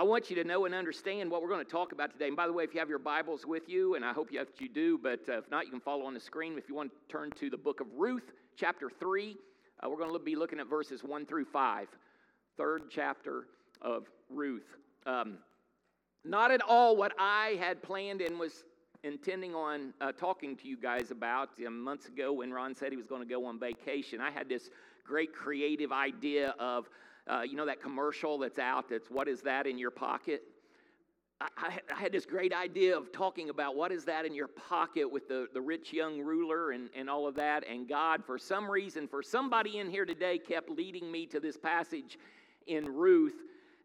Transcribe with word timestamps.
I 0.00 0.02
want 0.02 0.30
you 0.30 0.36
to 0.36 0.44
know 0.44 0.64
and 0.64 0.74
understand 0.74 1.30
what 1.30 1.42
we're 1.42 1.50
going 1.50 1.62
to 1.62 1.70
talk 1.70 1.92
about 1.92 2.10
today. 2.10 2.28
And 2.28 2.34
by 2.34 2.46
the 2.46 2.54
way, 2.54 2.64
if 2.64 2.72
you 2.72 2.80
have 2.80 2.88
your 2.88 2.98
Bibles 2.98 3.44
with 3.44 3.68
you, 3.68 3.96
and 3.96 4.02
I 4.02 4.14
hope 4.14 4.32
you, 4.32 4.42
you 4.58 4.66
do, 4.66 4.96
but 4.96 5.20
uh, 5.28 5.36
if 5.36 5.50
not, 5.50 5.66
you 5.66 5.70
can 5.70 5.80
follow 5.80 6.06
on 6.06 6.14
the 6.14 6.20
screen. 6.20 6.56
If 6.56 6.70
you 6.70 6.74
want 6.74 6.90
to 6.90 7.12
turn 7.12 7.30
to 7.32 7.50
the 7.50 7.58
book 7.58 7.82
of 7.82 7.86
Ruth, 7.98 8.32
chapter 8.56 8.88
3, 8.88 9.36
uh, 9.84 9.90
we're 9.90 9.98
going 9.98 10.10
to 10.10 10.18
be 10.18 10.36
looking 10.36 10.58
at 10.58 10.70
verses 10.70 11.04
1 11.04 11.26
through 11.26 11.44
5. 11.44 11.88
Third 12.56 12.84
chapter 12.88 13.44
of 13.82 14.06
Ruth. 14.30 14.64
Um, 15.04 15.36
not 16.24 16.50
at 16.50 16.62
all 16.62 16.96
what 16.96 17.12
I 17.18 17.58
had 17.60 17.82
planned 17.82 18.22
and 18.22 18.38
was 18.38 18.64
intending 19.04 19.54
on 19.54 19.92
uh, 20.00 20.12
talking 20.12 20.56
to 20.56 20.66
you 20.66 20.78
guys 20.78 21.10
about 21.10 21.50
months 21.70 22.06
ago 22.06 22.32
when 22.32 22.54
Ron 22.54 22.74
said 22.74 22.90
he 22.90 22.96
was 22.96 23.06
going 23.06 23.20
to 23.20 23.28
go 23.28 23.44
on 23.44 23.60
vacation. 23.60 24.22
I 24.22 24.30
had 24.30 24.48
this 24.48 24.70
great 25.04 25.34
creative 25.34 25.92
idea 25.92 26.54
of 26.58 26.88
uh, 27.30 27.42
you 27.42 27.56
know 27.56 27.66
that 27.66 27.80
commercial 27.80 28.38
that's 28.38 28.58
out 28.58 28.88
that's 28.88 29.10
what 29.10 29.28
is 29.28 29.40
that 29.42 29.66
in 29.66 29.78
your 29.78 29.90
pocket? 29.90 30.42
I, 31.40 31.78
I, 31.90 31.98
had 31.98 32.12
this 32.12 32.26
great 32.26 32.52
idea 32.52 32.94
of 32.94 33.12
talking 33.12 33.48
about 33.48 33.74
what 33.74 33.92
is 33.92 34.04
that 34.04 34.26
in 34.26 34.34
your 34.34 34.48
pocket 34.48 35.10
with 35.10 35.26
the, 35.26 35.46
the 35.54 35.60
rich 35.60 35.90
young 35.90 36.20
ruler 36.20 36.72
and, 36.72 36.90
and 36.94 37.08
all 37.08 37.26
of 37.26 37.34
that. 37.36 37.66
And 37.66 37.88
God, 37.88 38.22
for 38.26 38.36
some 38.36 38.70
reason, 38.70 39.08
for 39.08 39.22
somebody 39.22 39.78
in 39.78 39.88
here 39.88 40.04
today, 40.04 40.36
kept 40.36 40.68
leading 40.68 41.10
me 41.10 41.24
to 41.26 41.40
this 41.40 41.56
passage 41.56 42.18
in 42.66 42.84
Ruth 42.84 43.36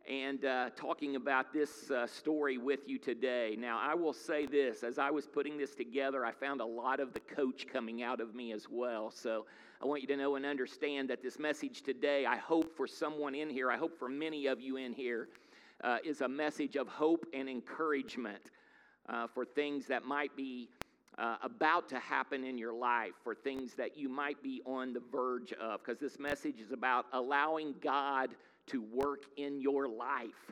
and 0.08 0.46
uh, 0.46 0.70
talking 0.76 1.16
about 1.16 1.52
this 1.52 1.90
uh, 1.90 2.06
story 2.06 2.58
with 2.58 2.88
you 2.88 3.00
today. 3.00 3.56
Now, 3.60 3.80
I 3.82 3.96
will 3.96 4.14
say 4.14 4.46
this 4.46 4.84
as 4.84 5.00
I 5.00 5.10
was 5.10 5.26
putting 5.26 5.58
this 5.58 5.74
together, 5.74 6.26
I 6.26 6.32
found 6.32 6.62
a 6.62 6.66
lot 6.66 7.00
of 7.00 7.14
the 7.14 7.20
coach 7.22 7.66
coming 7.72 8.04
out 8.04 8.22
of 8.22 8.36
me 8.36 8.52
as 8.52 8.68
well. 8.70 9.10
So 9.10 9.46
I 9.82 9.86
want 9.86 10.02
you 10.02 10.08
to 10.10 10.18
know 10.18 10.36
and 10.36 10.46
understand 10.46 11.10
that 11.10 11.24
this 11.24 11.40
message 11.40 11.82
today, 11.82 12.26
I 12.26 12.38
hope 12.38 12.78
for 12.78 12.88
someone 12.88 13.34
in 13.34 13.50
here, 13.50 13.72
I 13.72 13.78
hope 13.78 13.98
for 13.98 14.08
many 14.08 14.46
of 14.46 14.62
you 14.62 14.78
in 14.78 14.94
here, 14.94 15.30
uh, 15.84 15.98
is 16.06 16.22
a 16.22 16.28
message 16.28 16.76
of 16.76 16.88
hope 16.88 17.26
and 17.34 17.50
encouragement 17.50 18.52
uh, 19.10 19.28
for 19.28 19.44
things 19.44 19.88
that 19.88 20.06
might 20.06 20.36
be 20.36 20.70
uh, 21.18 21.38
about 21.42 21.90
to 21.90 22.00
happen 22.00 22.44
in 22.44 22.58
your 22.58 22.74
life, 22.74 23.14
for 23.24 23.34
things 23.34 23.74
that 23.74 23.98
you 23.98 24.10
might 24.10 24.42
be 24.44 24.62
on 24.66 24.94
the 24.94 25.02
verge 25.12 25.54
of, 25.54 25.80
because 25.84 26.00
this 26.00 26.20
message 26.20 26.60
is 26.60 26.72
about 26.72 27.06
allowing 27.14 27.74
God 27.82 28.30
to 28.68 28.84
work 28.92 29.24
in 29.38 29.60
your 29.60 29.88
life 29.88 30.52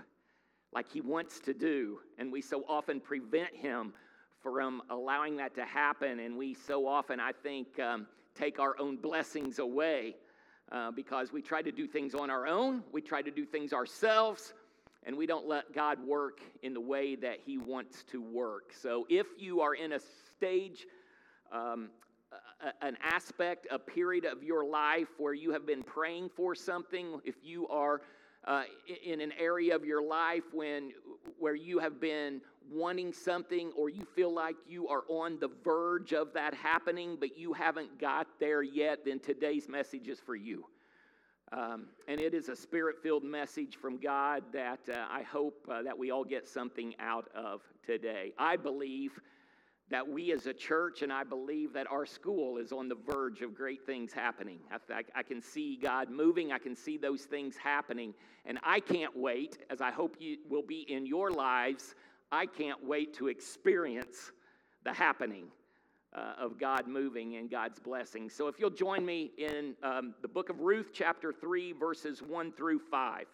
like 0.74 0.92
He 0.92 1.02
wants 1.02 1.40
to 1.42 1.54
do. 1.54 2.00
And 2.18 2.32
we 2.32 2.42
so 2.42 2.64
often 2.68 3.00
prevent 3.00 3.56
Him 3.56 3.94
from 4.42 4.82
allowing 4.90 5.38
that 5.38 5.56
to 5.56 5.66
happen. 5.66 6.20
And 6.20 6.38
we 6.38 6.54
so 6.54 6.88
often, 6.88 7.20
I 7.20 7.32
think, 7.32 7.80
um, 7.80 8.08
take 8.36 8.60
our 8.60 8.76
own 8.80 8.98
blessings 8.98 9.60
away 9.60 10.16
uh, 10.72 10.92
because 10.92 11.32
we 11.32 11.42
try 11.42 11.62
to 11.62 11.72
do 11.72 11.88
things 11.88 12.16
on 12.16 12.30
our 12.30 12.48
own, 12.48 12.84
we 12.92 13.02
try 13.02 13.22
to 13.22 13.32
do 13.32 13.46
things 13.46 13.74
ourselves, 13.74 14.54
and 15.06 15.16
we 15.16 15.26
don't 15.26 15.48
let 15.48 15.74
God 15.74 16.00
work 16.06 16.40
in 16.62 16.74
the 16.74 16.82
way 16.82 17.16
that 17.16 17.38
He 17.46 17.58
wants 17.58 18.04
to 18.12 18.22
work. 18.22 18.74
So 18.82 19.06
if 19.10 19.28
you 19.38 19.62
are 19.62 19.76
in 19.76 19.94
a 19.94 20.00
stage, 20.00 20.86
um, 21.52 21.90
an 22.82 22.98
aspect, 23.04 23.68
a 23.72 23.80
period 23.80 24.26
of 24.26 24.44
your 24.44 24.66
life 24.66 25.10
where 25.18 25.34
you 25.34 25.52
have 25.52 25.66
been 25.66 25.84
praying 25.84 26.30
for 26.36 26.56
something, 26.56 27.20
if 27.26 27.36
you 27.44 27.68
are 27.68 28.02
uh, 28.46 28.64
in 29.06 29.22
an 29.22 29.32
area 29.40 29.76
of 29.76 29.86
your 29.86 30.02
life 30.02 30.44
when 30.52 30.92
where 31.40 31.56
you 31.56 31.80
have 31.80 32.00
been 32.00 32.42
wanting 32.72 33.14
something 33.14 33.72
or 33.78 33.90
you 33.90 34.06
feel 34.16 34.34
like 34.34 34.56
you 34.68 34.88
are 34.88 35.04
on 35.08 35.38
the 35.40 35.50
verge 35.64 36.14
of 36.14 36.34
that 36.34 36.54
happening 36.54 37.18
but 37.20 37.38
you 37.38 37.54
haven't 37.54 38.00
got 38.00 38.28
there 38.40 38.62
yet 38.62 39.00
then 39.06 39.20
today's 39.20 39.70
message 39.70 40.08
is 40.08 40.20
for 40.20 40.36
you. 40.36 40.66
Um, 41.52 41.86
and 42.08 42.20
it 42.20 42.34
is 42.34 42.50
a 42.50 42.56
spirit-filled 42.56 43.24
message 43.24 43.78
from 43.78 43.98
god 43.98 44.44
that 44.52 44.80
uh, 44.90 45.06
i 45.10 45.22
hope 45.22 45.66
uh, 45.72 45.82
that 45.84 45.98
we 45.98 46.12
all 46.12 46.24
get 46.24 46.48
something 46.48 46.96
out 47.00 47.30
of 47.36 47.62
today. 47.86 48.34
I 48.38 48.58
believe 48.58 49.20
that 49.94 50.10
we 50.10 50.32
as 50.32 50.48
a 50.48 50.54
church, 50.54 51.04
and 51.04 51.14
I 51.14 51.24
believe 51.24 51.72
that 51.74 51.86
our 51.92 52.04
school 52.04 52.58
is 52.58 52.72
on 52.72 52.90
the 52.90 52.96
verge 52.96 53.44
of 53.44 53.54
great 53.54 53.86
things 53.86 54.12
happening. 54.12 54.58
I, 54.72 54.78
I, 54.92 55.04
I, 55.20 55.22
can 55.22 55.40
see 55.40 55.78
God 55.80 56.10
moving, 56.10 56.52
I 56.52 56.58
can 56.58 56.76
see 56.76 56.98
those 56.98 57.26
things 57.26 57.56
happening, 57.58 58.16
and 58.44 58.58
I 58.64 58.80
can't 58.80 59.16
wait, 59.16 59.60
as 59.70 59.82
I 59.82 59.92
hope 59.92 60.16
you 60.18 60.38
will 60.50 60.64
be 60.64 60.92
in 60.92 61.06
your 61.06 61.30
lives, 61.30 61.94
I 62.32 62.48
can't 62.48 62.84
wait 62.84 63.14
to 63.18 63.28
experience 63.28 64.32
the 64.84 64.92
happening. 64.92 65.46
Uh, 66.16 66.36
of 66.40 66.60
God 66.60 66.88
moving 66.88 67.38
and 67.38 67.50
God's 67.50 67.80
blessing. 67.80 68.30
So, 68.30 68.48
if 68.48 68.60
you'll 68.60 68.70
join 68.70 69.04
me 69.04 69.32
in 69.40 69.74
um, 69.82 70.14
the 70.22 70.28
book 70.28 70.50
of 70.50 70.60
Ruth, 70.60 70.92
chapter 70.94 71.34
3, 71.34 71.72
verses 71.72 72.22
1 72.22 72.52
through 72.52 72.78
5, 72.78 73.26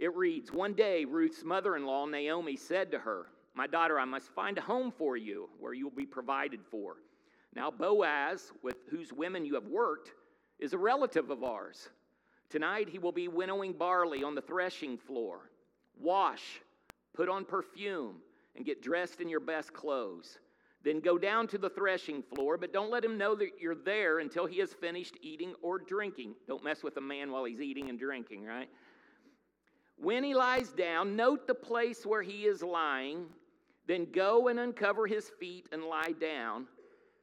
it 0.00 0.16
reads 0.16 0.52
One 0.52 0.72
day, 0.72 1.04
Ruth's 1.04 1.44
mother 1.44 1.76
in 1.76 1.86
law, 1.86 2.06
Naomi, 2.06 2.56
said 2.56 2.90
to 2.90 2.98
her, 2.98 3.26
my 3.54 3.66
daughter, 3.66 3.98
I 3.98 4.04
must 4.04 4.34
find 4.34 4.58
a 4.58 4.62
home 4.62 4.92
for 4.96 5.16
you 5.16 5.48
where 5.58 5.74
you 5.74 5.84
will 5.84 5.96
be 5.96 6.06
provided 6.06 6.60
for. 6.70 6.96
Now, 7.54 7.70
Boaz, 7.70 8.52
with 8.62 8.76
whose 8.90 9.12
women 9.12 9.44
you 9.44 9.54
have 9.54 9.66
worked, 9.66 10.12
is 10.58 10.72
a 10.72 10.78
relative 10.78 11.30
of 11.30 11.42
ours. 11.42 11.88
Tonight 12.48 12.88
he 12.88 12.98
will 12.98 13.12
be 13.12 13.28
winnowing 13.28 13.72
barley 13.72 14.22
on 14.22 14.34
the 14.34 14.42
threshing 14.42 14.98
floor. 14.98 15.50
Wash, 15.98 16.60
put 17.14 17.28
on 17.28 17.44
perfume, 17.44 18.16
and 18.56 18.64
get 18.64 18.82
dressed 18.82 19.20
in 19.20 19.28
your 19.28 19.40
best 19.40 19.72
clothes. 19.72 20.38
Then 20.82 21.00
go 21.00 21.18
down 21.18 21.46
to 21.48 21.58
the 21.58 21.68
threshing 21.68 22.22
floor, 22.22 22.56
but 22.56 22.72
don't 22.72 22.90
let 22.90 23.04
him 23.04 23.18
know 23.18 23.34
that 23.34 23.60
you're 23.60 23.74
there 23.74 24.20
until 24.20 24.46
he 24.46 24.58
has 24.60 24.72
finished 24.72 25.16
eating 25.20 25.54
or 25.60 25.78
drinking. 25.78 26.34
Don't 26.48 26.64
mess 26.64 26.82
with 26.82 26.96
a 26.96 27.02
man 27.02 27.30
while 27.30 27.44
he's 27.44 27.60
eating 27.60 27.90
and 27.90 27.98
drinking, 27.98 28.44
right? 28.44 28.68
When 29.96 30.24
he 30.24 30.34
lies 30.34 30.70
down, 30.70 31.16
note 31.16 31.46
the 31.46 31.54
place 31.54 32.06
where 32.06 32.22
he 32.22 32.46
is 32.46 32.62
lying 32.62 33.26
then 33.90 34.06
go 34.12 34.46
and 34.46 34.60
uncover 34.60 35.08
his 35.08 35.28
feet 35.40 35.66
and 35.72 35.82
lie 35.82 36.14
down. 36.20 36.66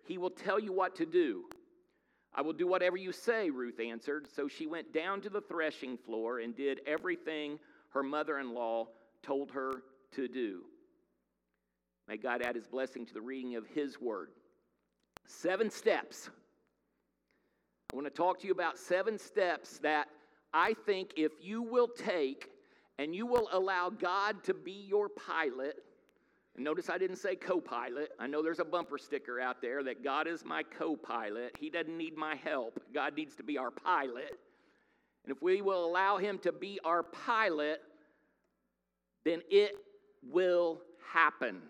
He 0.05 0.17
will 0.17 0.29
tell 0.29 0.59
you 0.59 0.73
what 0.73 0.97
to 0.97 1.05
do. 1.05 1.45
I 2.35 2.41
will 2.41 2.51
do 2.51 2.67
whatever 2.67 2.97
you 2.97 3.13
say, 3.13 3.49
Ruth 3.49 3.79
answered. 3.79 4.27
So 4.35 4.49
she 4.49 4.67
went 4.67 4.93
down 4.93 5.21
to 5.21 5.29
the 5.29 5.39
threshing 5.39 5.97
floor 5.97 6.39
and 6.39 6.53
did 6.53 6.81
everything 6.85 7.57
her 7.91 8.03
mother 8.03 8.39
in 8.39 8.53
law 8.53 8.89
told 9.23 9.51
her 9.51 9.81
to 10.15 10.27
do. 10.27 10.63
May 12.05 12.17
God 12.17 12.41
add 12.41 12.55
his 12.55 12.67
blessing 12.67 13.05
to 13.05 13.13
the 13.13 13.21
reading 13.21 13.55
of 13.55 13.65
his 13.67 14.01
word. 14.01 14.29
Seven 15.25 15.69
steps. 15.69 16.29
I 17.93 17.95
want 17.95 18.07
to 18.07 18.13
talk 18.13 18.41
to 18.41 18.45
you 18.47 18.51
about 18.51 18.77
seven 18.77 19.17
steps 19.17 19.79
that 19.79 20.09
I 20.53 20.73
think 20.85 21.13
if 21.15 21.31
you 21.41 21.61
will 21.61 21.87
take 21.87 22.49
and 22.99 23.15
you 23.15 23.25
will 23.25 23.47
allow 23.53 23.89
God 23.89 24.43
to 24.43 24.53
be 24.53 24.85
your 24.87 25.07
pilot, 25.07 25.77
and 26.57 26.63
notice 26.63 26.89
I 26.89 26.97
didn't 26.97 27.17
say 27.17 27.35
co 27.35 27.61
pilot. 27.61 28.09
I 28.19 28.25
know 28.25 28.41
there's 28.41 28.59
a 28.59 28.65
bumper 28.65 28.97
sticker 28.97 29.39
out 29.39 29.61
there 29.61 29.83
that 29.83 30.03
God 30.03 30.27
is 30.27 30.43
my 30.43 30.63
co 30.63 30.95
pilot. 30.95 31.55
He 31.59 31.69
doesn't 31.69 31.95
need 31.95 32.17
my 32.17 32.35
help. 32.35 32.81
God 32.93 33.15
needs 33.15 33.35
to 33.35 33.43
be 33.43 33.57
our 33.57 33.71
pilot. 33.71 34.39
And 35.23 35.35
if 35.35 35.41
we 35.41 35.61
will 35.61 35.85
allow 35.85 36.17
Him 36.17 36.39
to 36.39 36.51
be 36.51 36.79
our 36.83 37.03
pilot, 37.03 37.79
then 39.23 39.41
it 39.51 39.73
will 40.23 40.81
happen. 41.13 41.61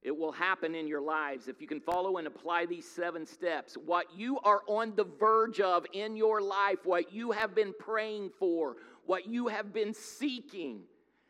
It 0.00 0.16
will 0.16 0.32
happen 0.32 0.74
in 0.74 0.86
your 0.86 1.02
lives 1.02 1.48
if 1.48 1.60
you 1.60 1.66
can 1.66 1.80
follow 1.80 2.16
and 2.16 2.26
apply 2.26 2.64
these 2.64 2.88
seven 2.88 3.26
steps. 3.26 3.76
What 3.76 4.06
you 4.16 4.38
are 4.40 4.62
on 4.66 4.94
the 4.96 5.04
verge 5.04 5.60
of 5.60 5.84
in 5.92 6.16
your 6.16 6.40
life, 6.40 6.78
what 6.84 7.12
you 7.12 7.32
have 7.32 7.54
been 7.54 7.74
praying 7.78 8.30
for, 8.38 8.76
what 9.04 9.26
you 9.26 9.48
have 9.48 9.74
been 9.74 9.92
seeking 9.92 10.82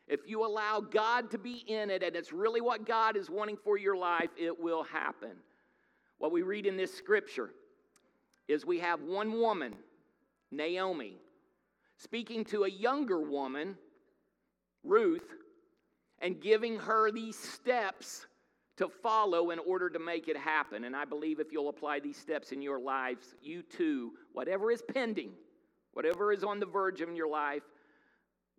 if 0.09 0.21
you 0.27 0.45
allow 0.45 0.81
God 0.81 1.31
to 1.33 1.39
be 1.39 1.65
in 1.67 1.91
it 1.91 2.03
and 2.03 2.17
it's 2.17 2.33
really 2.33 2.61
what 2.61 2.87
God 2.87 3.17
is 3.17 3.29
wanting 3.29 3.57
for 3.57 3.77
your 3.77 3.97
life, 3.97 4.31
it 4.39 4.59
will 4.59 4.83
happen. 4.83 5.33
What 6.19 6.33
we 6.33 6.43
read 6.43 6.67
in 6.67 6.77
this 6.77 6.93
scripture 6.93 7.51
is 8.49 8.65
we 8.65 8.79
have 8.81 9.03
one 9.03 9.39
woman, 9.39 9.75
Naomi, 10.51 11.17
speaking 11.99 12.45
to 12.47 12.65
a 12.65 12.71
younger 12.71 13.21
woman, 13.21 13.77
Ruth, 14.83 15.35
and 16.21 16.41
giving 16.41 16.79
her 16.79 17.11
these 17.11 17.37
steps 17.37 18.27
to 18.79 18.89
follow 18.89 19.51
in 19.51 19.59
order 19.59 19.91
to 19.91 19.99
make 19.99 20.29
it 20.29 20.37
happen. 20.37 20.85
And 20.85 20.97
I 20.97 21.05
believe 21.05 21.41
if 21.41 21.53
you'll 21.53 21.69
apply 21.69 22.01
these 22.01 22.17
steps 22.17 22.53
in 22.53 22.63
your 22.63 22.81
lives, 22.81 23.35
you 23.43 23.63
too, 23.63 24.13
whatever 24.33 24.71
is 24.71 24.83
pending, 24.83 25.33
whatever 25.93 26.33
is 26.33 26.45
on 26.45 26.61
the 26.61 26.67
verge 26.67 27.01
of 27.01 27.15
your 27.15 27.29
life, 27.29 27.63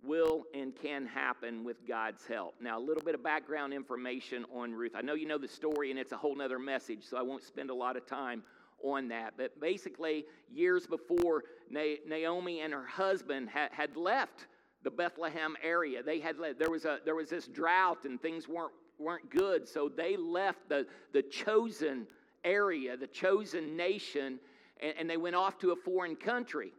will 0.03 0.43
and 0.53 0.75
can 0.75 1.05
happen 1.05 1.63
with 1.63 1.87
God's 1.87 2.25
help. 2.25 2.55
Now, 2.61 2.77
a 2.77 2.81
little 2.81 3.03
bit 3.03 3.15
of 3.15 3.23
background 3.23 3.73
information 3.73 4.45
on 4.53 4.73
Ruth. 4.73 4.93
I 4.95 5.01
know 5.01 5.13
you 5.13 5.27
know 5.27 5.37
the 5.37 5.47
story, 5.47 5.91
and 5.91 5.99
it's 5.99 6.11
a 6.11 6.17
whole 6.17 6.35
nother 6.35 6.59
message, 6.59 7.03
so 7.03 7.17
I 7.17 7.21
won't 7.21 7.43
spend 7.43 7.69
a 7.69 7.73
lot 7.73 7.97
of 7.97 8.05
time 8.05 8.43
on 8.83 9.07
that. 9.09 9.33
But 9.37 9.59
basically, 9.59 10.25
years 10.51 10.87
before, 10.87 11.43
Naomi 11.69 12.61
and 12.61 12.73
her 12.73 12.85
husband 12.85 13.49
had 13.49 13.95
left 13.95 14.47
the 14.83 14.91
Bethlehem 14.91 15.55
area. 15.61 16.01
They 16.01 16.19
had 16.19 16.37
there 16.57 16.69
was 16.69 16.85
a 16.85 16.99
there 17.03 17.15
was 17.15 17.29
this 17.29 17.47
drought 17.47 18.05
and 18.05 18.21
things 18.21 18.47
weren't 18.47 18.71
weren't 18.97 19.29
good, 19.29 19.67
so 19.67 19.89
they 19.89 20.15
left 20.15 20.69
the 20.69 20.85
the 21.13 21.21
chosen 21.21 22.07
area, 22.43 22.95
the 22.95 23.07
chosen 23.07 23.75
nation, 23.75 24.39
and, 24.81 24.93
and 24.97 25.09
they 25.09 25.17
went 25.17 25.35
off 25.35 25.57
to 25.59 25.71
a 25.71 25.75
foreign 25.75 26.15
country. 26.15 26.71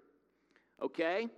Okay, 0.82 1.28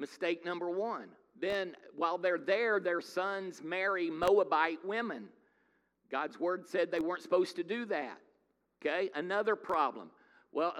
Mistake 0.00 0.44
number 0.44 0.70
one 0.70 1.08
then 1.40 1.74
while 1.96 2.18
they're 2.18 2.38
there, 2.38 2.80
their 2.80 3.00
sons 3.00 3.62
marry 3.62 4.10
Moabite 4.10 4.84
women. 4.84 5.28
God's 6.10 6.38
word 6.38 6.68
said 6.68 6.90
they 6.90 7.00
weren't 7.00 7.22
supposed 7.22 7.56
to 7.56 7.64
do 7.64 7.84
that. 7.86 8.18
Okay, 8.80 9.10
another 9.14 9.56
problem. 9.56 10.10
Well, 10.52 10.74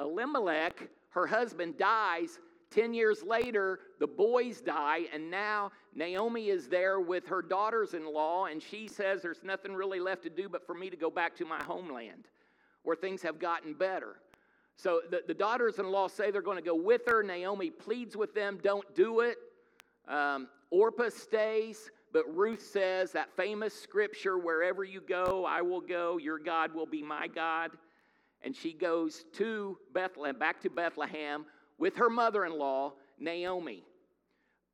Elimelech, 0.00 0.88
her 1.10 1.26
husband, 1.26 1.78
dies. 1.78 2.38
Ten 2.70 2.92
years 2.92 3.22
later, 3.22 3.80
the 4.00 4.06
boys 4.06 4.60
die, 4.60 5.02
and 5.12 5.30
now 5.30 5.70
Naomi 5.94 6.48
is 6.48 6.68
there 6.68 7.00
with 7.00 7.26
her 7.28 7.40
daughters 7.40 7.94
in 7.94 8.04
law, 8.04 8.46
and 8.46 8.60
she 8.60 8.88
says, 8.88 9.22
There's 9.22 9.42
nothing 9.44 9.72
really 9.72 10.00
left 10.00 10.24
to 10.24 10.30
do 10.30 10.48
but 10.48 10.66
for 10.66 10.74
me 10.74 10.90
to 10.90 10.96
go 10.96 11.08
back 11.08 11.36
to 11.36 11.44
my 11.44 11.62
homeland 11.62 12.24
where 12.82 12.96
things 12.96 13.22
have 13.22 13.38
gotten 13.38 13.72
better. 13.72 14.16
So 14.76 15.00
the, 15.10 15.22
the 15.26 15.34
daughters 15.34 15.78
in 15.78 15.90
law 15.90 16.06
say 16.06 16.30
they're 16.30 16.42
going 16.42 16.58
to 16.58 16.62
go 16.62 16.74
with 16.74 17.02
her. 17.06 17.22
Naomi 17.22 17.70
pleads 17.70 18.16
with 18.16 18.34
them, 18.34 18.58
Don't 18.62 18.94
do 18.94 19.20
it. 19.20 19.36
Um, 20.06 20.48
Orpah 20.70 21.08
stays, 21.08 21.90
but 22.12 22.24
Ruth 22.34 22.62
says 22.62 23.12
that 23.12 23.34
famous 23.36 23.74
scripture, 23.74 24.38
Wherever 24.38 24.84
you 24.84 25.00
go, 25.00 25.44
I 25.46 25.62
will 25.62 25.80
go, 25.80 26.18
your 26.18 26.38
God 26.38 26.74
will 26.74 26.86
be 26.86 27.02
my 27.02 27.26
God. 27.26 27.70
And 28.42 28.54
she 28.54 28.72
goes 28.72 29.24
to 29.34 29.78
Bethlehem, 29.94 30.38
back 30.38 30.60
to 30.60 30.70
Bethlehem 30.70 31.46
with 31.78 31.96
her 31.96 32.10
mother 32.10 32.44
in 32.44 32.58
law, 32.58 32.92
Naomi. 33.18 33.82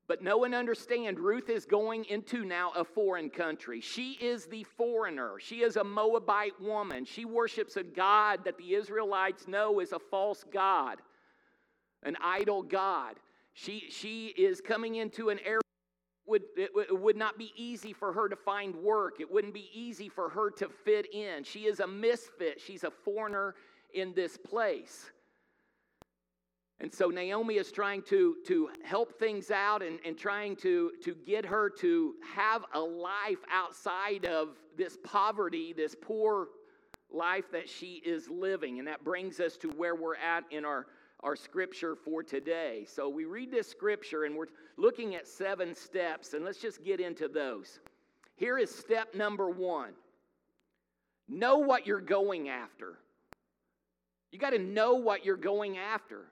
But 0.09 0.23
no 0.23 0.39
one 0.39 0.53
understand 0.53 1.19
Ruth 1.19 1.49
is 1.49 1.65
going 1.65 2.05
into 2.07 2.45
now 2.45 2.73
a 2.75 2.85
foreign 2.85 3.31
country. 3.31 3.81
She 3.81 4.13
is 4.21 4.47
the 4.47 4.65
foreigner. 4.65 5.37
She 5.39 5.63
is 5.63 5.77
a 5.77 5.85
Moabite 5.85 6.61
woman. 6.61 7.05
She 7.05 7.25
worships 7.25 7.77
a 7.77 7.85
God 7.85 8.45
that 8.45 8.59
the 8.59 8.75
Israelites 8.75 9.47
know 9.47 9.81
is 9.81 9.93
a 9.93 9.99
false 9.99 10.45
God, 10.53 10.99
an 12.03 12.17
idol 12.23 12.63
God. 12.63 13.17
She, 13.55 13.85
she 13.91 14.29
is 14.29 14.61
coming 14.61 14.97
into 14.97 15.29
an 15.29 15.39
area 15.45 15.61
would, 16.27 16.43
it, 16.57 16.71
it 16.77 16.99
would 16.99 17.17
not 17.17 17.37
be 17.37 17.53
easy 17.57 17.93
for 17.93 18.13
her 18.13 18.29
to 18.29 18.37
find 18.37 18.75
work. 18.77 19.21
It 19.21 19.31
wouldn't 19.31 19.55
be 19.55 19.69
easy 19.73 20.09
for 20.09 20.29
her 20.29 20.51
to 20.53 20.69
fit 20.69 21.13
in. 21.13 21.45
She 21.45 21.67
is 21.67 21.81
a 21.81 21.87
misfit. 21.87 22.61
She's 22.61 22.85
a 22.85 22.91
foreigner 22.91 23.55
in 23.93 24.15
this 24.15 24.37
place. 24.37 25.11
And 26.83 26.93
so 26.93 27.09
Naomi 27.09 27.55
is 27.55 27.73
trying 27.73 28.03
to, 28.03 28.37
to 28.47 28.69
help 28.85 29.19
things 29.19 29.51
out 29.51 29.83
and, 29.83 30.01
and 30.05 30.19
trying 30.19 30.57
to, 30.57 30.93
to 31.05 31.15
get 31.15 31.47
her 31.47 31.71
to 31.79 32.15
have 32.35 32.65
a 32.75 32.81
life 32.81 33.39
outside 33.51 34.27
of 34.27 34.57
this 34.77 34.99
poverty, 35.05 35.73
this 35.73 35.95
poor 36.03 36.49
life 37.11 37.45
that 37.53 37.69
she 37.69 38.03
is 38.05 38.29
living. 38.29 38.81
And 38.81 38.89
that 38.89 39.05
brings 39.05 39.39
us 39.39 39.57
to 39.59 39.69
where 39.71 39.95
we're 39.95 40.17
at 40.17 40.45
in 40.51 40.65
our 40.65 40.87
our 41.23 41.37
scripture 41.37 41.95
for 41.95 42.23
today. 42.23 42.85
So 42.89 43.09
we 43.09 43.25
read 43.25 43.51
this 43.51 43.69
scripture 43.69 44.25
and 44.25 44.37
we're 44.37 44.47
looking 44.77 45.15
at 45.15 45.29
seven 45.29 45.75
steps, 45.75 46.35
and 46.35 46.45
let's 46.45 46.59
just 46.59 46.85
get 46.85 47.01
into 47.01 47.29
those. 47.29 47.79
Here 48.35 48.59
is 48.59 48.75
step 48.75 49.15
number 49.15 49.49
one 49.49 49.93
know 51.29 51.59
what 51.59 51.87
you're 51.87 52.01
going 52.01 52.49
after. 52.49 52.99
You 54.33 54.39
got 54.39 54.51
to 54.51 54.59
know 54.59 54.95
what 54.95 55.25
you're 55.25 55.37
going 55.37 55.79
after. 55.79 56.27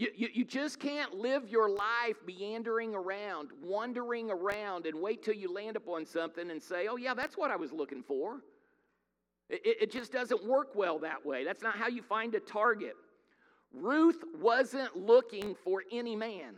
You, 0.00 0.08
you, 0.16 0.28
you, 0.32 0.44
just 0.46 0.80
can't 0.80 1.12
live 1.12 1.46
your 1.50 1.68
life 1.68 2.16
meandering 2.26 2.94
around, 2.94 3.50
wandering 3.62 4.30
around, 4.30 4.86
and 4.86 4.98
wait 4.98 5.22
till 5.22 5.34
you 5.34 5.52
land 5.52 5.76
upon 5.76 6.06
something 6.06 6.50
and 6.50 6.62
say, 6.62 6.86
oh, 6.88 6.96
yeah, 6.96 7.12
that's 7.12 7.36
what 7.36 7.50
I 7.50 7.56
was 7.56 7.70
looking 7.70 8.02
for. 8.02 8.40
It, 9.50 9.60
it 9.62 9.92
just 9.92 10.10
doesn't 10.10 10.42
work 10.42 10.68
well 10.74 11.00
that 11.00 11.26
way. 11.26 11.44
That's 11.44 11.62
not 11.62 11.76
how 11.76 11.88
you 11.88 12.00
find 12.00 12.34
a 12.34 12.40
target. 12.40 12.94
Ruth 13.74 14.24
wasn't 14.40 14.96
looking 14.96 15.54
for 15.64 15.84
any 15.92 16.16
man. 16.16 16.54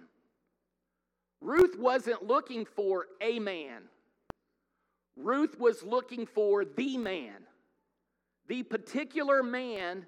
Ruth 1.41 1.77
wasn't 1.77 2.25
looking 2.25 2.65
for 2.65 3.06
a 3.21 3.41
man. 3.41 3.83
Ruth 5.17 5.59
was 5.59 5.83
looking 5.83 6.27
for 6.27 6.65
the 6.65 6.97
man, 6.97 7.43
the 8.47 8.62
particular 8.62 9.43
man 9.43 10.06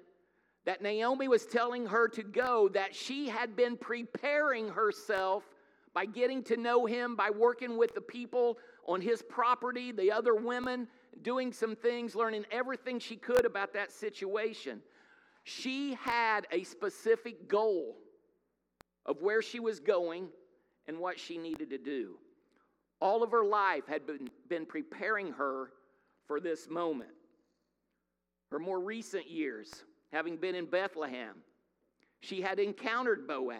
that 0.65 0.81
Naomi 0.81 1.27
was 1.27 1.45
telling 1.45 1.85
her 1.85 2.07
to 2.09 2.23
go, 2.23 2.69
that 2.69 2.95
she 2.95 3.29
had 3.29 3.55
been 3.55 3.77
preparing 3.77 4.69
herself 4.69 5.43
by 5.93 6.05
getting 6.05 6.43
to 6.43 6.57
know 6.57 6.85
him, 6.85 7.15
by 7.15 7.29
working 7.29 7.77
with 7.77 7.95
the 7.95 8.01
people 8.01 8.57
on 8.87 8.99
his 8.99 9.21
property, 9.21 9.91
the 9.91 10.11
other 10.11 10.35
women, 10.35 10.87
doing 11.21 11.53
some 11.53 11.75
things, 11.75 12.15
learning 12.15 12.45
everything 12.51 12.99
she 12.99 13.15
could 13.15 13.45
about 13.45 13.73
that 13.73 13.91
situation. 13.91 14.81
She 15.43 15.93
had 15.93 16.47
a 16.51 16.63
specific 16.63 17.47
goal 17.47 17.95
of 19.05 19.21
where 19.21 19.41
she 19.41 19.59
was 19.59 19.79
going 19.79 20.27
and 20.87 20.99
what 20.99 21.19
she 21.19 21.37
needed 21.37 21.69
to 21.69 21.77
do. 21.77 22.17
All 22.99 23.23
of 23.23 23.31
her 23.31 23.45
life 23.45 23.85
had 23.87 24.07
been, 24.07 24.29
been 24.49 24.65
preparing 24.65 25.33
her 25.33 25.71
for 26.27 26.39
this 26.39 26.67
moment. 26.69 27.11
Her 28.49 28.59
more 28.59 28.79
recent 28.79 29.29
years, 29.29 29.83
having 30.15 30.37
been 30.37 30.55
in 30.55 30.65
Bethlehem, 30.65 31.35
she 32.21 32.41
had 32.41 32.57
encountered 32.57 33.27
Boaz. 33.27 33.59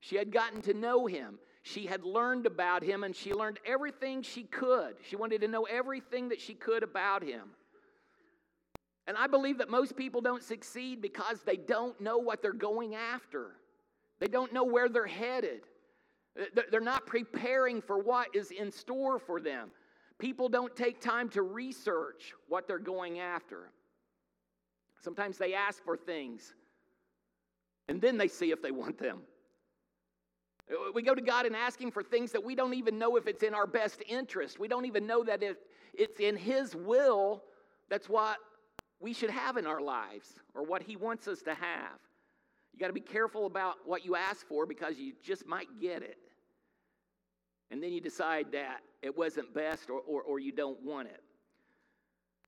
She 0.00 0.16
had 0.16 0.32
gotten 0.32 0.62
to 0.62 0.72
know 0.72 1.04
him. 1.06 1.38
She 1.62 1.84
had 1.84 2.04
learned 2.04 2.46
about 2.46 2.82
him 2.82 3.04
and 3.04 3.14
she 3.14 3.34
learned 3.34 3.60
everything 3.66 4.22
she 4.22 4.44
could. 4.44 4.94
She 5.06 5.14
wanted 5.14 5.42
to 5.42 5.48
know 5.48 5.64
everything 5.64 6.30
that 6.30 6.40
she 6.40 6.54
could 6.54 6.82
about 6.82 7.22
him. 7.22 7.50
And 9.06 9.16
I 9.16 9.26
believe 9.26 9.58
that 9.58 9.68
most 9.68 9.94
people 9.94 10.22
don't 10.22 10.42
succeed 10.42 11.02
because 11.02 11.42
they 11.42 11.56
don't 11.56 12.00
know 12.00 12.16
what 12.16 12.40
they're 12.40 12.52
going 12.54 12.94
after. 12.94 13.50
They 14.20 14.28
don't 14.28 14.54
know 14.54 14.64
where 14.64 14.88
they're 14.88 15.06
headed. 15.06 15.60
They're 16.70 16.80
not 16.80 17.06
preparing 17.06 17.82
for 17.82 17.98
what 17.98 18.34
is 18.34 18.52
in 18.52 18.72
store 18.72 19.18
for 19.18 19.38
them. 19.38 19.70
People 20.18 20.48
don't 20.48 20.74
take 20.74 21.00
time 21.00 21.28
to 21.30 21.42
research 21.42 22.32
what 22.48 22.66
they're 22.66 22.78
going 22.78 23.18
after. 23.18 23.70
Sometimes 25.02 25.36
they 25.36 25.54
ask 25.54 25.82
for 25.82 25.96
things 25.96 26.54
and 27.88 28.00
then 28.00 28.16
they 28.16 28.28
see 28.28 28.52
if 28.52 28.62
they 28.62 28.70
want 28.70 28.98
them. 28.98 29.18
We 30.94 31.02
go 31.02 31.14
to 31.14 31.20
God 31.20 31.44
and 31.44 31.56
ask 31.56 31.80
Him 31.80 31.90
for 31.90 32.02
things 32.02 32.32
that 32.32 32.42
we 32.42 32.54
don't 32.54 32.74
even 32.74 32.98
know 32.98 33.16
if 33.16 33.26
it's 33.26 33.42
in 33.42 33.52
our 33.52 33.66
best 33.66 34.02
interest. 34.08 34.58
We 34.58 34.68
don't 34.68 34.86
even 34.86 35.06
know 35.06 35.24
that 35.24 35.42
if 35.42 35.56
it's 35.92 36.20
in 36.20 36.36
His 36.36 36.74
will, 36.74 37.42
that's 37.90 38.08
what 38.08 38.38
we 39.00 39.12
should 39.12 39.30
have 39.30 39.56
in 39.56 39.66
our 39.66 39.80
lives 39.80 40.34
or 40.54 40.62
what 40.62 40.82
He 40.82 40.96
wants 40.96 41.26
us 41.26 41.42
to 41.42 41.54
have. 41.54 41.98
You 42.72 42.78
got 42.78 42.86
to 42.86 42.92
be 42.92 43.00
careful 43.00 43.46
about 43.46 43.76
what 43.84 44.04
you 44.04 44.14
ask 44.16 44.46
for 44.46 44.64
because 44.64 44.96
you 44.98 45.12
just 45.22 45.46
might 45.46 45.68
get 45.80 46.02
it. 46.02 46.16
And 47.70 47.82
then 47.82 47.92
you 47.92 48.00
decide 48.00 48.52
that 48.52 48.80
it 49.02 49.16
wasn't 49.16 49.52
best 49.52 49.90
or, 49.90 50.00
or, 50.00 50.22
or 50.22 50.38
you 50.38 50.52
don't 50.52 50.80
want 50.82 51.08
it. 51.08 51.20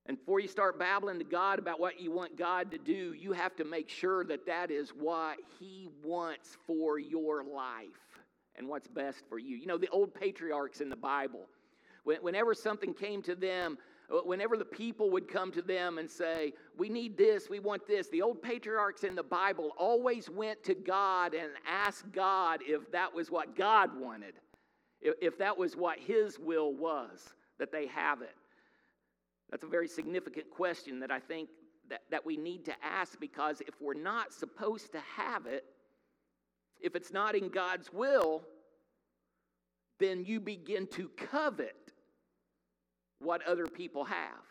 And 0.06 0.18
before 0.18 0.40
you 0.40 0.48
start 0.48 0.78
babbling 0.78 1.18
to 1.18 1.24
God 1.24 1.58
about 1.58 1.80
what 1.80 1.98
you 2.00 2.10
want 2.10 2.36
God 2.36 2.70
to 2.72 2.78
do, 2.78 3.14
you 3.18 3.32
have 3.32 3.56
to 3.56 3.64
make 3.64 3.88
sure 3.88 4.24
that 4.24 4.46
that 4.46 4.70
is 4.70 4.90
what 4.90 5.38
He 5.58 5.88
wants 6.04 6.58
for 6.66 6.98
your 6.98 7.42
life 7.42 8.20
and 8.56 8.68
what's 8.68 8.88
best 8.88 9.22
for 9.28 9.38
you. 9.38 9.56
You 9.56 9.66
know, 9.66 9.78
the 9.78 9.88
old 9.88 10.14
patriarchs 10.14 10.80
in 10.80 10.90
the 10.90 10.96
Bible, 10.96 11.46
whenever 12.04 12.52
something 12.54 12.92
came 12.92 13.22
to 13.22 13.34
them 13.34 13.78
uh, 14.12 14.18
whenever 14.18 14.56
the 14.56 14.64
people 14.64 15.10
would 15.10 15.28
come 15.28 15.50
to 15.52 15.62
them 15.62 15.98
and 15.98 16.10
say, 16.10 16.52
We 16.76 16.88
need 16.88 17.16
this, 17.16 17.48
we 17.48 17.58
want 17.58 17.86
this, 17.86 18.08
the 18.08 18.22
old 18.22 18.42
patriarchs 18.42 19.04
in 19.04 19.14
the 19.14 19.22
Bible 19.22 19.70
always 19.78 20.28
went 20.28 20.62
to 20.64 20.74
God 20.74 21.34
and 21.34 21.50
asked 21.66 22.12
God 22.12 22.60
if 22.62 22.90
that 22.92 23.14
was 23.14 23.30
what 23.30 23.56
God 23.56 23.98
wanted, 23.98 24.34
if 25.00 25.38
that 25.38 25.56
was 25.56 25.76
what 25.76 25.98
His 25.98 26.38
will 26.38 26.74
was, 26.74 27.32
that 27.58 27.72
they 27.72 27.86
have 27.86 28.20
it. 28.20 28.34
That's 29.50 29.64
a 29.64 29.68
very 29.68 29.88
significant 29.88 30.50
question 30.50 31.00
that 31.00 31.10
I 31.10 31.20
think 31.20 31.48
that, 31.90 32.02
that 32.10 32.24
we 32.24 32.36
need 32.36 32.64
to 32.64 32.74
ask 32.82 33.18
because 33.20 33.60
if 33.60 33.80
we're 33.80 33.94
not 33.94 34.32
supposed 34.32 34.92
to 34.92 35.00
have 35.00 35.46
it, 35.46 35.64
if 36.80 36.96
it's 36.96 37.12
not 37.12 37.34
in 37.34 37.48
God's 37.48 37.92
will, 37.92 38.42
then 39.98 40.24
you 40.24 40.40
begin 40.40 40.86
to 40.88 41.08
covet 41.08 41.92
what 43.20 43.46
other 43.46 43.66
people 43.66 44.04
have. 44.04 44.42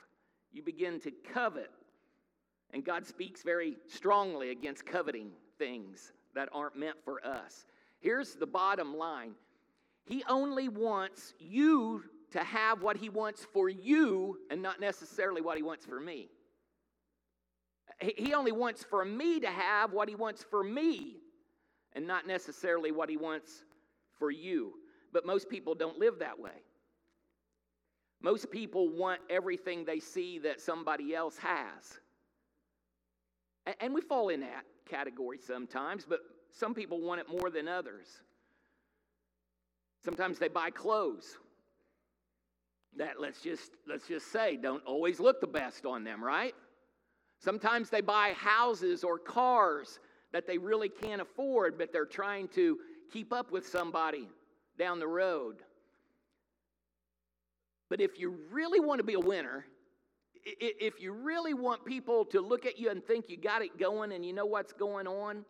You 0.52 0.64
begin 0.64 1.00
to 1.02 1.12
covet. 1.34 1.72
And 2.72 2.84
God 2.84 3.06
speaks 3.06 3.44
very 3.44 3.78
strongly 3.88 4.52
against 4.52 4.86
coveting 4.86 5.32
things 5.58 6.14
that 6.34 6.50
aren't 6.52 6.78
meant 6.78 6.98
for 7.04 7.26
us. 7.26 7.66
Here's 8.00 8.34
the 8.36 8.48
bottom 8.48 8.98
line 8.98 9.34
He 10.06 10.24
only 10.28 10.70
wants 10.70 11.34
you 11.40 12.04
to 12.34 12.44
have 12.44 12.82
what 12.82 12.98
He 12.98 13.10
wants 13.10 13.46
for 13.54 13.70
you 13.70 14.38
and 14.50 14.62
not 14.62 14.80
necessarily 14.80 15.42
what 15.42 15.56
He 15.56 15.64
wants 15.64 15.86
for 15.86 16.00
me. 16.00 16.30
He 18.00 18.34
only 18.34 18.52
wants 18.52 18.84
for 18.84 19.06
me 19.06 19.40
to 19.40 19.48
have 19.48 19.94
what 19.94 20.10
He 20.10 20.16
wants 20.16 20.44
for 20.44 20.64
me 20.64 21.18
and 21.94 22.08
not 22.08 22.26
necessarily 22.28 22.92
what 22.92 23.08
He 23.08 23.18
wants 23.18 23.64
for 24.18 24.32
you. 24.32 24.74
But 25.12 25.28
most 25.28 25.48
people 25.48 25.76
don't 25.76 26.00
live 26.00 26.20
that 26.20 26.40
way. 26.40 26.64
Most 28.20 28.50
people 28.50 28.90
want 28.90 29.22
everything 29.30 29.86
they 29.86 30.00
see 30.00 30.40
that 30.40 30.60
somebody 30.60 31.14
else 31.14 31.38
has. 31.38 32.00
And 33.80 33.94
we 33.94 34.02
fall 34.02 34.30
in 34.30 34.40
that 34.40 34.64
category 34.90 35.38
sometimes, 35.38 36.04
but 36.08 36.20
some 36.52 36.74
people 36.74 37.00
want 37.00 37.22
it 37.22 37.28
more 37.30 37.52
than 37.52 37.68
others. 37.68 38.08
Sometimes 40.04 40.40
they 40.40 40.48
buy 40.48 40.72
clothes 40.72 41.38
that 42.98 43.20
let's 43.20 43.42
just 43.42 43.72
let's 43.88 44.08
just 44.08 44.32
say 44.32 44.58
don't 44.58 44.84
always 44.86 45.20
look 45.20 45.42
the 45.42 45.48
best 45.48 45.86
on 45.86 46.04
them, 46.04 46.24
right? 46.24 46.54
Sometimes 47.40 47.90
they 47.90 48.02
buy 48.02 48.34
houses 48.38 49.04
or 49.04 49.18
cars 49.18 50.00
that 50.32 50.48
they 50.48 50.58
really 50.58 50.90
can't 50.90 51.22
afford, 51.22 51.78
but 51.78 51.92
they're 51.92 52.06
trying 52.06 52.48
to 52.50 52.78
keep 53.12 53.34
up 53.34 53.52
with 53.52 53.68
somebody 53.68 54.30
down 54.78 55.00
the 55.00 55.08
road. 55.08 55.58
But 57.90 58.02
if 58.02 58.20
you 58.20 58.38
really 58.52 58.80
want 58.80 59.00
to 59.00 59.04
be 59.04 59.14
a 59.14 59.20
winner, 59.20 59.66
if 60.46 61.00
you 61.00 61.12
really 61.12 61.54
want 61.54 61.86
people 61.86 62.26
to 62.26 62.42
look 62.42 62.66
at 62.66 62.80
you 62.80 62.90
and 62.90 63.04
think 63.06 63.30
you 63.30 63.38
got 63.38 63.62
it 63.62 63.78
going 63.78 64.12
and 64.12 64.26
you 64.26 64.34
know 64.34 64.46
what's 64.46 64.74
going 64.74 65.08
on, 65.08 65.46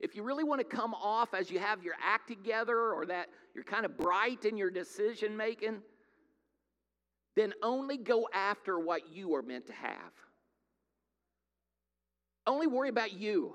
if 0.00 0.14
you 0.14 0.22
really 0.22 0.44
want 0.44 0.60
to 0.60 0.76
come 0.76 0.94
off 0.94 1.34
as 1.34 1.50
you 1.50 1.58
have 1.58 1.82
your 1.82 1.94
act 2.02 2.28
together 2.28 2.92
or 2.92 3.06
that 3.06 3.28
you're 3.54 3.64
kind 3.64 3.84
of 3.84 3.96
bright 3.96 4.44
in 4.44 4.56
your 4.56 4.70
decision 4.70 5.36
making, 5.36 5.78
then 7.38 7.54
only 7.62 7.96
go 7.96 8.28
after 8.34 8.80
what 8.80 9.12
you 9.12 9.34
are 9.36 9.42
meant 9.42 9.66
to 9.68 9.72
have. 9.72 10.12
Only 12.48 12.66
worry 12.66 12.88
about 12.88 13.12
you. 13.12 13.54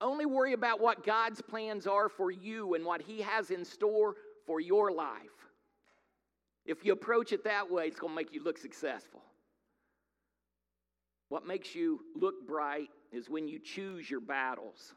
Only 0.00 0.24
worry 0.24 0.52
about 0.52 0.80
what 0.80 1.04
God's 1.04 1.42
plans 1.42 1.88
are 1.88 2.08
for 2.08 2.30
you 2.30 2.74
and 2.74 2.84
what 2.84 3.02
He 3.02 3.20
has 3.22 3.50
in 3.50 3.64
store 3.64 4.14
for 4.46 4.60
your 4.60 4.92
life. 4.92 5.18
If 6.64 6.84
you 6.84 6.92
approach 6.92 7.32
it 7.32 7.42
that 7.42 7.68
way, 7.68 7.88
it's 7.88 7.98
going 7.98 8.12
to 8.12 8.16
make 8.16 8.32
you 8.32 8.44
look 8.44 8.56
successful. 8.56 9.22
What 11.28 11.44
makes 11.44 11.74
you 11.74 12.00
look 12.14 12.46
bright 12.46 12.88
is 13.12 13.28
when 13.28 13.48
you 13.48 13.58
choose 13.58 14.08
your 14.08 14.20
battles. 14.20 14.94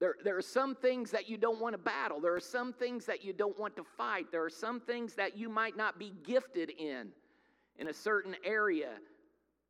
There, 0.00 0.16
there 0.24 0.36
are 0.38 0.42
some 0.42 0.74
things 0.74 1.10
that 1.10 1.28
you 1.28 1.36
don't 1.36 1.60
want 1.60 1.74
to 1.74 1.78
battle. 1.78 2.20
There 2.20 2.34
are 2.34 2.40
some 2.40 2.72
things 2.72 3.04
that 3.04 3.22
you 3.22 3.34
don't 3.34 3.58
want 3.58 3.76
to 3.76 3.84
fight. 3.84 4.32
There 4.32 4.42
are 4.42 4.50
some 4.50 4.80
things 4.80 5.14
that 5.14 5.36
you 5.36 5.50
might 5.50 5.76
not 5.76 5.98
be 5.98 6.14
gifted 6.24 6.70
in, 6.70 7.08
in 7.78 7.88
a 7.88 7.92
certain 7.92 8.34
area, 8.42 8.92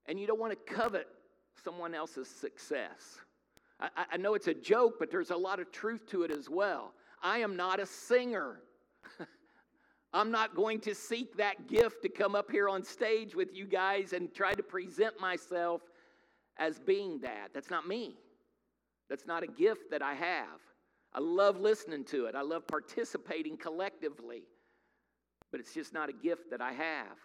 and 0.06 0.20
you 0.20 0.28
don't 0.28 0.38
want 0.38 0.52
to 0.52 0.72
covet 0.72 1.08
someone 1.64 1.94
else's 1.94 2.28
success. 2.28 3.18
I, 3.80 3.88
I 4.12 4.16
know 4.18 4.34
it's 4.34 4.46
a 4.46 4.54
joke, 4.54 4.94
but 5.00 5.10
there's 5.10 5.30
a 5.30 5.36
lot 5.36 5.58
of 5.58 5.72
truth 5.72 6.06
to 6.10 6.22
it 6.22 6.30
as 6.30 6.48
well. 6.48 6.92
I 7.22 7.38
am 7.38 7.56
not 7.56 7.80
a 7.80 7.86
singer. 7.86 8.60
I'm 10.12 10.30
not 10.30 10.54
going 10.54 10.78
to 10.82 10.94
seek 10.94 11.36
that 11.38 11.66
gift 11.66 12.02
to 12.02 12.08
come 12.08 12.36
up 12.36 12.52
here 12.52 12.68
on 12.68 12.84
stage 12.84 13.34
with 13.34 13.52
you 13.52 13.66
guys 13.66 14.12
and 14.12 14.32
try 14.32 14.54
to 14.54 14.62
present 14.62 15.20
myself 15.20 15.82
as 16.56 16.78
being 16.78 17.18
that. 17.20 17.50
That's 17.52 17.70
not 17.70 17.88
me. 17.88 18.16
That's 19.10 19.26
not 19.26 19.42
a 19.42 19.48
gift 19.48 19.90
that 19.90 20.00
I 20.00 20.14
have. 20.14 20.60
I 21.12 21.18
love 21.18 21.58
listening 21.58 22.04
to 22.04 22.26
it, 22.26 22.36
I 22.36 22.42
love 22.42 22.66
participating 22.68 23.56
collectively, 23.56 24.44
but 25.50 25.58
it's 25.58 25.74
just 25.74 25.92
not 25.92 26.08
a 26.08 26.12
gift 26.12 26.50
that 26.52 26.60
I 26.60 26.72
have. 26.72 27.18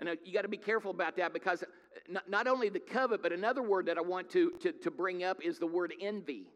And 0.00 0.08
uh, 0.08 0.16
you 0.24 0.32
got 0.32 0.42
to 0.42 0.48
be 0.48 0.56
careful 0.56 0.90
about 0.90 1.16
that 1.18 1.32
because 1.32 1.62
uh, 1.62 2.18
not, 2.28 2.48
only 2.48 2.68
the 2.68 2.80
covet, 2.80 3.22
but 3.22 3.32
another 3.32 3.62
word 3.62 3.86
that 3.86 3.96
I 3.96 4.00
want 4.00 4.28
to, 4.30 4.50
to, 4.62 4.72
to 4.72 4.90
bring 4.90 5.22
up 5.22 5.38
is 5.44 5.60
the 5.60 5.66
word 5.66 5.94
envy. 6.00 6.48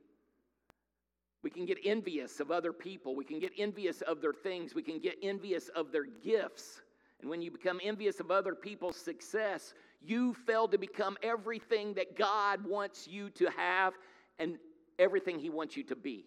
We 1.45 1.51
can 1.51 1.65
get 1.65 1.79
envious 1.85 2.41
of 2.41 2.51
other 2.51 2.73
people. 2.73 3.15
We 3.15 3.25
can 3.25 3.39
get 3.39 3.53
envious 3.57 4.01
of 4.01 4.21
their 4.21 4.33
things. 4.33 4.75
We 4.75 4.83
can 4.83 4.99
get 4.99 5.15
envious 5.23 5.69
of 5.77 5.93
their 5.93 6.07
gifts. 6.25 6.83
And 7.21 7.31
when 7.31 7.41
you 7.41 7.53
become 7.53 7.79
envious 7.85 8.19
of 8.19 8.33
other 8.33 8.53
people's 8.53 8.97
success, 8.97 9.75
you 10.09 10.35
fail 10.47 10.69
to 10.69 10.79
become 10.79 11.17
everything 11.23 11.95
that 11.95 12.17
God 12.17 12.65
wants 12.65 13.07
you 13.07 13.31
to 13.31 13.51
have 13.57 13.95
and 14.39 14.59
everything 14.99 15.39
He 15.39 15.51
wants 15.51 15.77
you 15.77 15.85
to 15.85 15.97
be. 15.97 16.25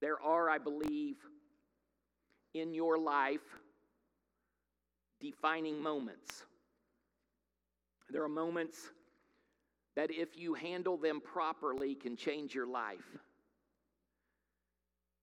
There 0.00 0.20
are, 0.22 0.48
I 0.48 0.58
believe, 0.58 1.16
in 2.54 2.74
your 2.74 2.98
life 2.98 3.40
defining 5.20 5.82
moments. 5.82 6.44
There 8.10 8.22
are 8.22 8.28
moments 8.28 8.78
that, 9.96 10.10
if 10.10 10.38
you 10.38 10.54
handle 10.54 10.96
them 10.96 11.20
properly, 11.20 11.94
can 11.94 12.16
change 12.16 12.54
your 12.54 12.66
life. 12.66 13.18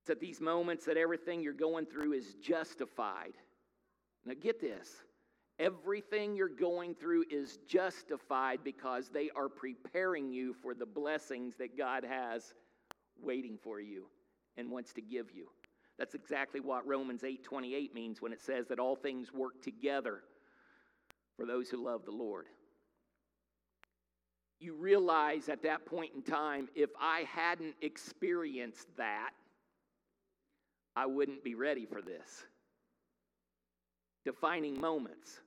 It's 0.02 0.10
at 0.10 0.20
these 0.20 0.42
moments 0.42 0.86
that 0.86 0.98
everything 0.98 1.42
you're 1.42 1.54
going 1.54 1.86
through 1.86 2.14
is 2.14 2.36
justified. 2.36 3.34
Now, 4.26 4.34
get 4.40 4.60
this 4.60 4.90
everything 5.60 6.36
you're 6.36 6.50
going 6.50 6.96
through 6.96 7.26
is 7.30 7.60
justified 7.68 8.60
because 8.64 9.10
they 9.10 9.30
are 9.36 9.50
preparing 9.50 10.32
you 10.32 10.54
for 10.54 10.74
the 10.74 10.86
blessings 10.86 11.56
that 11.56 11.78
God 11.78 12.04
has 12.04 12.54
waiting 13.22 13.58
for 13.62 13.80
you 13.80 14.06
and 14.58 14.70
wants 14.70 14.94
to 14.94 15.02
give 15.02 15.32
you. 15.32 15.48
That's 15.98 16.16
exactly 16.16 16.60
what 16.60 16.86
Romans 16.86 17.24
8:28 17.24 17.94
means 17.94 18.22
when 18.22 18.34
it 18.34 18.42
says 18.42 18.68
that 18.68 18.80
all 18.80 18.96
things 18.96 19.32
work 19.32 19.62
together 19.62 20.24
for 21.38 21.46
those 21.46 21.70
who 21.70 21.78
love 21.78 22.06
the 22.06 22.12
Lord. 22.12 22.48
You 24.60 24.74
realize 24.74 25.50
at 25.50 25.64
that 25.64 25.86
point 25.86 26.14
in 26.16 26.22
time 26.22 26.70
if 26.76 26.90
I 27.00 27.22
hadn't 27.22 27.76
experienced 27.82 28.88
that 28.98 29.32
I 30.96 31.06
wouldn't 31.06 31.44
be 31.44 31.56
ready 31.56 31.86
for 31.86 32.02
this. 32.02 32.46
Defining 34.26 34.80
moments. 34.80 35.40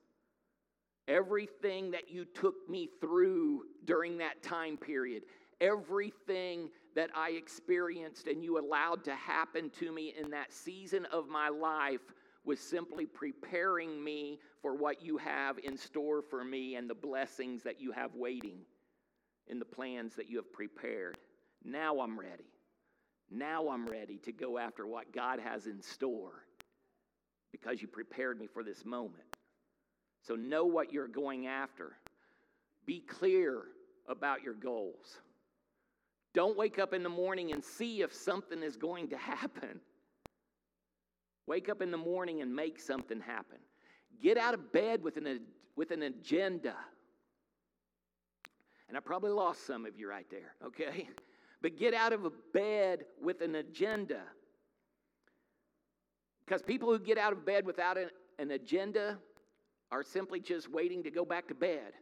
Everything 1.07 1.91
that 1.91 2.09
you 2.09 2.25
took 2.25 2.69
me 2.69 2.87
through 3.01 3.63
during 3.85 4.17
that 4.19 4.41
time 4.41 4.77
period, 4.77 5.23
everything 5.59 6.69
that 6.95 7.09
I 7.15 7.31
experienced 7.31 8.27
and 8.27 8.43
you 8.43 8.59
allowed 8.59 9.03
to 9.05 9.15
happen 9.15 9.69
to 9.79 9.91
me 9.91 10.13
in 10.19 10.29
that 10.31 10.53
season 10.53 11.05
of 11.11 11.27
my 11.27 11.49
life 11.49 12.01
was 12.45 12.59
simply 12.59 13.05
preparing 13.05 14.03
me 14.03 14.39
for 14.61 14.75
what 14.75 15.03
you 15.03 15.17
have 15.17 15.59
in 15.59 15.77
store 15.77 16.21
for 16.21 16.43
me 16.43 16.75
and 16.75 16.89
the 16.89 16.95
blessings 16.95 17.63
that 17.63 17.79
you 17.79 17.91
have 17.91 18.15
waiting 18.15 18.59
in 19.47 19.59
the 19.59 19.65
plans 19.65 20.15
that 20.15 20.29
you 20.29 20.37
have 20.37 20.51
prepared. 20.53 21.17
Now 21.63 21.99
I'm 21.99 22.19
ready. 22.19 22.51
Now 23.29 23.69
I'm 23.69 23.85
ready 23.85 24.17
to 24.19 24.31
go 24.31 24.57
after 24.57 24.87
what 24.87 25.13
God 25.13 25.39
has 25.39 25.67
in 25.67 25.81
store 25.81 26.45
because 27.51 27.81
you 27.81 27.87
prepared 27.87 28.39
me 28.39 28.47
for 28.47 28.63
this 28.63 28.85
moment. 28.85 29.23
So 30.21 30.35
know 30.35 30.65
what 30.65 30.93
you're 30.93 31.07
going 31.07 31.47
after. 31.47 31.93
Be 32.85 32.99
clear 32.99 33.63
about 34.07 34.43
your 34.43 34.53
goals. 34.53 35.19
Don't 36.33 36.57
wake 36.57 36.77
up 36.77 36.93
in 36.93 37.03
the 37.03 37.09
morning 37.09 37.51
and 37.51 37.63
see 37.63 38.01
if 38.01 38.13
something 38.13 38.61
is 38.61 38.77
going 38.77 39.09
to 39.09 39.17
happen. 39.17 39.79
Wake 41.47 41.69
up 41.69 41.81
in 41.81 41.89
the 41.89 41.97
morning 41.97 42.41
and 42.41 42.55
make 42.55 42.79
something 42.79 43.19
happen. 43.19 43.57
Get 44.21 44.37
out 44.37 44.53
of 44.53 44.71
bed 44.71 45.01
with 45.01 45.17
an, 45.17 45.41
with 45.75 45.91
an 45.91 46.03
agenda. 46.03 46.75
And 48.87 48.97
I 48.97 48.99
probably 48.99 49.31
lost 49.31 49.65
some 49.65 49.85
of 49.85 49.97
you 49.97 50.09
right 50.09 50.27
there, 50.29 50.53
okay? 50.65 51.07
but 51.61 51.77
get 51.77 51.93
out 51.93 52.13
of 52.13 52.31
bed 52.53 53.05
with 53.21 53.41
an 53.41 53.55
agenda. 53.55 54.21
Because 56.49 56.63
people 56.63 56.89
who 56.89 56.97
get 56.97 57.19
out 57.19 57.31
of 57.31 57.45
bed 57.45 57.63
without 57.63 57.95
an, 57.95 58.09
an 58.39 58.49
agenda 58.49 59.19
are 59.91 60.01
simply 60.01 60.39
just 60.39 60.67
waiting 60.67 61.03
to 61.03 61.11
go 61.11 61.23
back 61.23 61.47
to 61.49 61.53
bed 61.53 61.93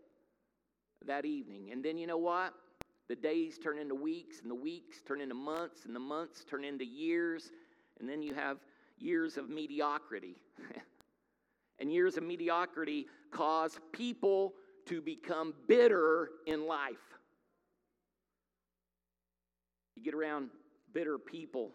that 1.05 1.25
evening. 1.25 1.71
And 1.73 1.83
then 1.83 1.97
you 1.97 2.07
know 2.07 2.17
what? 2.17 2.53
The 3.09 3.15
days 3.17 3.57
turn 3.57 3.77
into 3.77 3.93
weeks, 3.93 4.39
and 4.41 4.49
the 4.49 4.55
weeks 4.55 5.01
turn 5.05 5.19
into 5.19 5.35
months, 5.35 5.83
and 5.83 5.93
the 5.93 5.99
months 5.99 6.45
turn 6.49 6.63
into 6.63 6.85
years, 6.85 7.51
and 7.99 8.07
then 8.07 8.21
you 8.21 8.33
have 8.35 8.59
years 8.97 9.35
of 9.35 9.49
mediocrity. 9.49 10.37
and 11.79 11.91
years 11.91 12.15
of 12.15 12.23
mediocrity 12.23 13.07
cause 13.31 13.77
people 13.91 14.53
to 14.85 15.01
become 15.01 15.53
bitter 15.67 16.29
in 16.45 16.67
life. 16.67 16.95
You 19.97 20.03
get 20.03 20.13
around 20.13 20.51
bitter 20.93 21.17
people. 21.17 21.71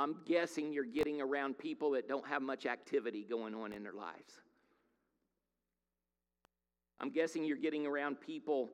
I'm 0.00 0.16
guessing 0.24 0.72
you're 0.72 0.84
getting 0.84 1.20
around 1.20 1.58
people 1.58 1.90
that 1.90 2.08
don't 2.08 2.26
have 2.26 2.40
much 2.40 2.64
activity 2.64 3.26
going 3.28 3.54
on 3.54 3.70
in 3.70 3.82
their 3.82 3.92
lives. 3.92 4.40
I'm 6.98 7.10
guessing 7.10 7.44
you're 7.44 7.58
getting 7.58 7.86
around 7.86 8.18
people 8.18 8.70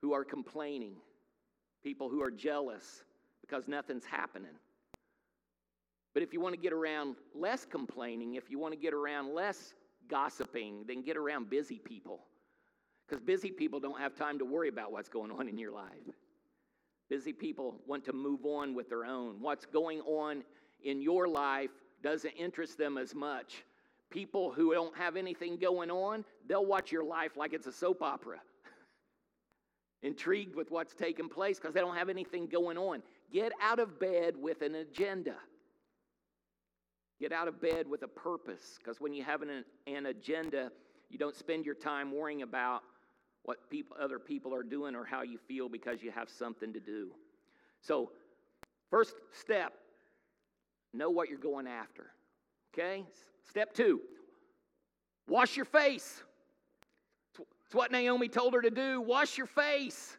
who 0.00 0.12
are 0.12 0.24
complaining, 0.24 0.94
people 1.82 2.08
who 2.08 2.22
are 2.22 2.30
jealous 2.30 3.02
because 3.40 3.66
nothing's 3.66 4.04
happening. 4.04 4.54
But 6.14 6.22
if 6.22 6.32
you 6.32 6.40
want 6.40 6.54
to 6.54 6.60
get 6.60 6.72
around 6.72 7.16
less 7.34 7.64
complaining, 7.64 8.36
if 8.36 8.50
you 8.50 8.58
want 8.60 8.72
to 8.72 8.78
get 8.78 8.94
around 8.94 9.34
less 9.34 9.74
gossiping, 10.08 10.84
then 10.86 11.02
get 11.02 11.16
around 11.16 11.50
busy 11.50 11.80
people. 11.80 12.20
Because 13.08 13.20
busy 13.20 13.50
people 13.50 13.80
don't 13.80 13.98
have 13.98 14.14
time 14.14 14.38
to 14.38 14.44
worry 14.44 14.68
about 14.68 14.92
what's 14.92 15.08
going 15.08 15.32
on 15.32 15.48
in 15.48 15.58
your 15.58 15.72
life. 15.72 16.14
Busy 17.10 17.32
people 17.32 17.74
want 17.88 18.04
to 18.04 18.12
move 18.12 18.46
on 18.46 18.72
with 18.72 18.88
their 18.88 19.04
own. 19.04 19.40
What's 19.40 19.66
going 19.66 20.00
on 20.02 20.44
in 20.84 21.02
your 21.02 21.26
life 21.26 21.70
doesn't 22.04 22.30
interest 22.30 22.78
them 22.78 22.96
as 22.96 23.16
much. 23.16 23.64
People 24.10 24.52
who 24.52 24.72
don't 24.72 24.96
have 24.96 25.16
anything 25.16 25.56
going 25.56 25.90
on, 25.90 26.24
they'll 26.48 26.64
watch 26.64 26.92
your 26.92 27.04
life 27.04 27.36
like 27.36 27.52
it's 27.52 27.66
a 27.66 27.72
soap 27.72 28.00
opera. 28.00 28.38
intrigued 30.02 30.54
with 30.54 30.70
what's 30.70 30.94
taking 30.94 31.28
place 31.28 31.58
because 31.58 31.74
they 31.74 31.80
don't 31.80 31.96
have 31.96 32.08
anything 32.08 32.46
going 32.46 32.78
on. 32.78 33.02
Get 33.32 33.52
out 33.60 33.80
of 33.80 33.98
bed 33.98 34.36
with 34.36 34.62
an 34.62 34.76
agenda. 34.76 35.34
Get 37.18 37.32
out 37.32 37.48
of 37.48 37.60
bed 37.60 37.88
with 37.88 38.02
a 38.02 38.08
purpose 38.08 38.78
because 38.78 39.00
when 39.00 39.12
you 39.12 39.24
have 39.24 39.42
an, 39.42 39.64
an 39.88 40.06
agenda, 40.06 40.70
you 41.08 41.18
don't 41.18 41.34
spend 41.34 41.66
your 41.66 41.74
time 41.74 42.12
worrying 42.12 42.42
about 42.42 42.82
what 43.44 43.70
people, 43.70 43.96
other 44.00 44.18
people 44.18 44.54
are 44.54 44.62
doing 44.62 44.94
or 44.94 45.04
how 45.04 45.22
you 45.22 45.38
feel 45.38 45.68
because 45.68 46.02
you 46.02 46.10
have 46.10 46.28
something 46.28 46.72
to 46.72 46.80
do. 46.80 47.10
So, 47.80 48.10
first 48.90 49.14
step 49.32 49.72
know 50.92 51.10
what 51.10 51.28
you're 51.28 51.38
going 51.38 51.66
after. 51.66 52.06
Okay? 52.72 53.04
Step 53.48 53.74
two 53.74 54.00
wash 55.28 55.56
your 55.56 55.64
face. 55.64 56.22
It's 57.66 57.74
what 57.74 57.92
Naomi 57.92 58.28
told 58.28 58.52
her 58.54 58.62
to 58.62 58.70
do 58.70 59.00
wash 59.00 59.38
your 59.38 59.46
face. 59.46 60.16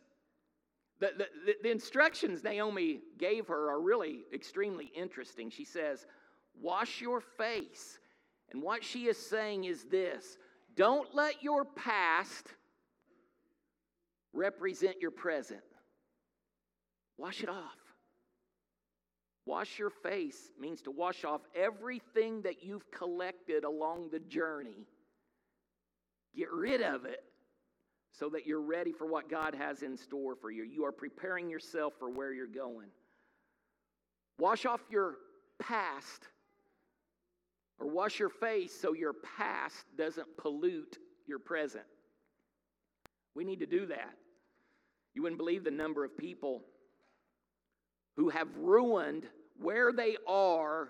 The, 1.00 1.12
the, 1.18 1.56
the, 1.64 1.72
instructions 1.72 2.44
Naomi 2.44 3.00
gave 3.18 3.48
her 3.48 3.72
are 3.72 3.82
really 3.82 4.20
extremely 4.32 4.92
interesting. 4.96 5.50
She 5.50 5.66
says, 5.66 6.06
Wash 6.62 7.02
your 7.02 7.22
face. 7.22 7.98
And 8.52 8.62
what 8.62 8.84
she 8.84 9.08
is 9.08 9.18
saying 9.18 9.64
is 9.64 9.86
this 9.86 10.38
don't 10.76 11.14
let 11.14 11.42
your 11.42 11.66
past 11.66 12.54
represent 14.34 15.02
your 15.02 15.12
present. 15.12 15.62
Wash 17.18 17.44
it 17.44 17.50
off. 17.50 17.78
Wash 19.46 19.80
your 19.80 19.90
face 19.90 20.52
means 20.60 20.82
to 20.84 20.92
wash 20.92 21.26
off 21.26 21.42
everything 21.56 22.42
that 22.44 22.64
you've 22.64 22.90
collected 22.92 23.64
along 23.64 24.10
the 24.12 24.20
journey. 24.20 24.88
Get 26.36 26.52
rid 26.52 26.82
of 26.82 27.06
it 27.06 27.24
so 28.12 28.30
that 28.30 28.46
you're 28.46 28.62
ready 28.62 28.92
for 28.92 29.08
what 29.08 29.30
God 29.30 29.56
has 29.56 29.82
in 29.82 29.98
store 29.98 30.36
for 30.36 30.52
you. 30.52 30.64
You 30.64 30.86
are 30.86 30.92
preparing 30.92 31.50
yourself 31.50 31.94
for 31.98 32.10
where 32.10 32.34
you're 32.34 32.48
going. 32.48 32.90
Wash 34.38 34.66
off 34.66 34.82
your 34.90 35.16
past 35.60 36.28
or 37.80 37.88
wash 37.88 38.20
your 38.20 38.30
face 38.30 38.74
so 38.80 38.94
your 38.94 39.14
past 39.38 39.86
doesn't 39.98 40.38
pollute 40.38 40.98
your 41.28 41.40
present. 41.40 41.86
We 43.36 43.44
need 43.44 43.60
to 43.60 43.66
do 43.66 43.88
that. 43.88 44.14
You 45.14 45.24
wouldn't 45.24 45.40
believe 45.40 45.64
the 45.64 45.72
number 45.72 46.04
of 46.06 46.18
people 46.18 46.64
who 48.16 48.30
have 48.30 48.48
ruined 48.58 49.26
where 49.60 49.92
they 49.92 50.18
are 50.28 50.90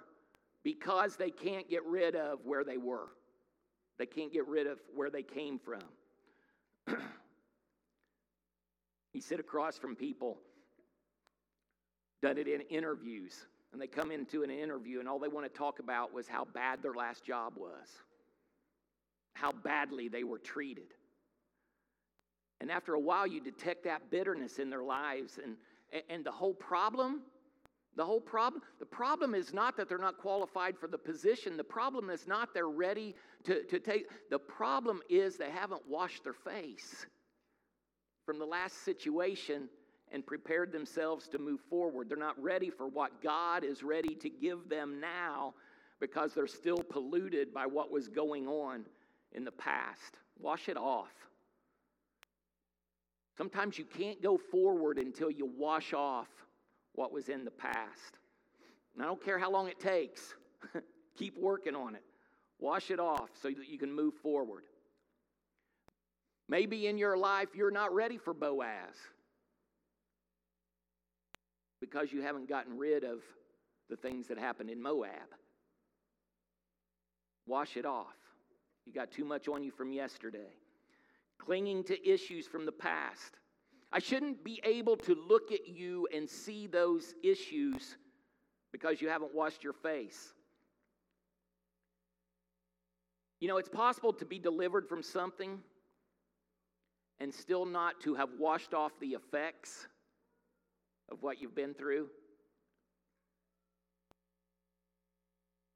because 0.63 1.15
they 1.15 1.31
can't 1.31 1.69
get 1.69 1.85
rid 1.85 2.15
of 2.15 2.39
where 2.45 2.63
they 2.63 2.77
were. 2.77 3.07
They 3.97 4.05
can't 4.05 4.31
get 4.31 4.47
rid 4.47 4.67
of 4.67 4.79
where 4.95 5.09
they 5.09 5.23
came 5.23 5.59
from. 5.59 5.81
you 9.13 9.21
sit 9.21 9.39
across 9.39 9.77
from 9.77 9.95
people, 9.95 10.37
done 12.21 12.37
it 12.37 12.47
in 12.47 12.61
interviews, 12.61 13.45
and 13.71 13.81
they 13.81 13.87
come 13.87 14.11
into 14.11 14.43
an 14.43 14.49
interview 14.49 14.99
and 14.99 15.07
all 15.07 15.19
they 15.19 15.27
want 15.27 15.51
to 15.51 15.57
talk 15.57 15.79
about 15.79 16.13
was 16.13 16.27
how 16.27 16.45
bad 16.45 16.81
their 16.83 16.93
last 16.93 17.23
job 17.23 17.53
was, 17.55 17.87
how 19.33 19.51
badly 19.51 20.07
they 20.07 20.23
were 20.23 20.39
treated. 20.39 20.93
And 22.61 22.69
after 22.69 22.93
a 22.93 22.99
while, 22.99 23.25
you 23.25 23.41
detect 23.41 23.83
that 23.85 24.11
bitterness 24.11 24.59
in 24.59 24.69
their 24.69 24.83
lives. 24.83 25.39
And, 25.43 25.55
and 26.09 26.23
the 26.23 26.31
whole 26.31 26.53
problem, 26.53 27.21
the 27.95 28.05
whole 28.05 28.21
problem, 28.21 28.61
the 28.79 28.85
problem 28.85 29.33
is 29.33 29.51
not 29.51 29.75
that 29.77 29.89
they're 29.89 29.97
not 29.97 30.19
qualified 30.19 30.77
for 30.77 30.87
the 30.87 30.97
position. 30.97 31.57
The 31.57 31.63
problem 31.63 32.11
is 32.11 32.27
not 32.27 32.53
they're 32.53 32.69
ready 32.69 33.15
to, 33.45 33.63
to 33.63 33.79
take, 33.79 34.05
the 34.29 34.37
problem 34.37 35.01
is 35.09 35.37
they 35.37 35.49
haven't 35.49 35.81
washed 35.89 36.23
their 36.23 36.33
face 36.33 37.07
from 38.27 38.37
the 38.37 38.45
last 38.45 38.85
situation 38.85 39.67
and 40.11 40.23
prepared 40.23 40.71
themselves 40.71 41.27
to 41.29 41.39
move 41.39 41.61
forward. 41.67 42.09
They're 42.09 42.17
not 42.17 42.41
ready 42.41 42.69
for 42.69 42.87
what 42.87 43.23
God 43.23 43.63
is 43.63 43.81
ready 43.81 44.13
to 44.13 44.29
give 44.29 44.69
them 44.69 45.00
now 45.01 45.55
because 46.00 46.35
they're 46.35 46.45
still 46.45 46.77
polluted 46.77 47.55
by 47.55 47.65
what 47.65 47.91
was 47.91 48.07
going 48.07 48.47
on 48.47 48.85
in 49.31 49.45
the 49.45 49.51
past. 49.51 50.17
Wash 50.39 50.69
it 50.69 50.77
off. 50.77 51.09
Sometimes 53.37 53.77
you 53.77 53.85
can't 53.85 54.22
go 54.22 54.37
forward 54.37 54.98
until 54.98 55.31
you 55.31 55.50
wash 55.57 55.94
off 55.94 56.27
what 56.94 57.11
was 57.11 57.29
in 57.29 57.46
the 57.46 57.51
past. 57.51 58.17
And 58.94 59.03
I 59.03 59.05
don't 59.05 59.24
care 59.24 59.39
how 59.39 59.50
long 59.50 59.67
it 59.67 59.79
takes, 59.79 60.33
keep 61.17 61.37
working 61.37 61.75
on 61.75 61.96
it. 61.96 62.03
Wash 62.59 62.91
it 62.91 63.00
off 63.00 63.29
so 63.41 63.50
that 63.50 63.67
you 63.67 63.79
can 63.79 63.91
move 63.91 64.13
forward. 64.22 64.63
Maybe 66.48 66.87
in 66.87 66.98
your 66.98 67.17
life 67.17 67.50
you're 67.55 67.72
not 67.72 67.94
ready 67.94 68.17
for 68.17 68.33
Boaz 68.33 68.96
because 71.79 72.11
you 72.11 72.22
haven't 72.22 72.48
gotten 72.48 72.77
rid 72.77 73.03
of 73.03 73.20
the 73.89 73.96
things 73.96 74.27
that 74.27 74.37
happened 74.37 74.70
in 74.70 74.81
Moab. 74.81 75.09
Wash 77.48 77.75
it 77.77 77.85
off. 77.85 78.15
You 78.85 78.94
got 78.94 79.11
too 79.11 79.25
much 79.25 79.48
on 79.48 79.63
you 79.63 79.72
from 79.72 79.91
yesterday. 79.91 80.53
Clinging 81.45 81.83
to 81.85 82.07
issues 82.07 82.45
from 82.45 82.65
the 82.67 82.71
past. 82.71 83.39
I 83.91 83.99
shouldn't 83.99 84.43
be 84.43 84.61
able 84.63 84.95
to 84.97 85.15
look 85.15 85.51
at 85.51 85.67
you 85.67 86.07
and 86.13 86.29
see 86.29 86.67
those 86.67 87.15
issues 87.23 87.97
because 88.71 89.01
you 89.01 89.09
haven't 89.09 89.33
washed 89.33 89.63
your 89.63 89.73
face. 89.73 90.33
You 93.39 93.47
know, 93.47 93.57
it's 93.57 93.69
possible 93.69 94.13
to 94.13 94.25
be 94.25 94.37
delivered 94.37 94.87
from 94.87 95.01
something 95.01 95.59
and 97.19 97.33
still 97.33 97.65
not 97.65 97.99
to 98.01 98.13
have 98.13 98.29
washed 98.37 98.75
off 98.75 98.91
the 98.99 99.09
effects 99.09 99.87
of 101.11 101.23
what 101.23 101.41
you've 101.41 101.55
been 101.55 101.73
through. 101.73 102.07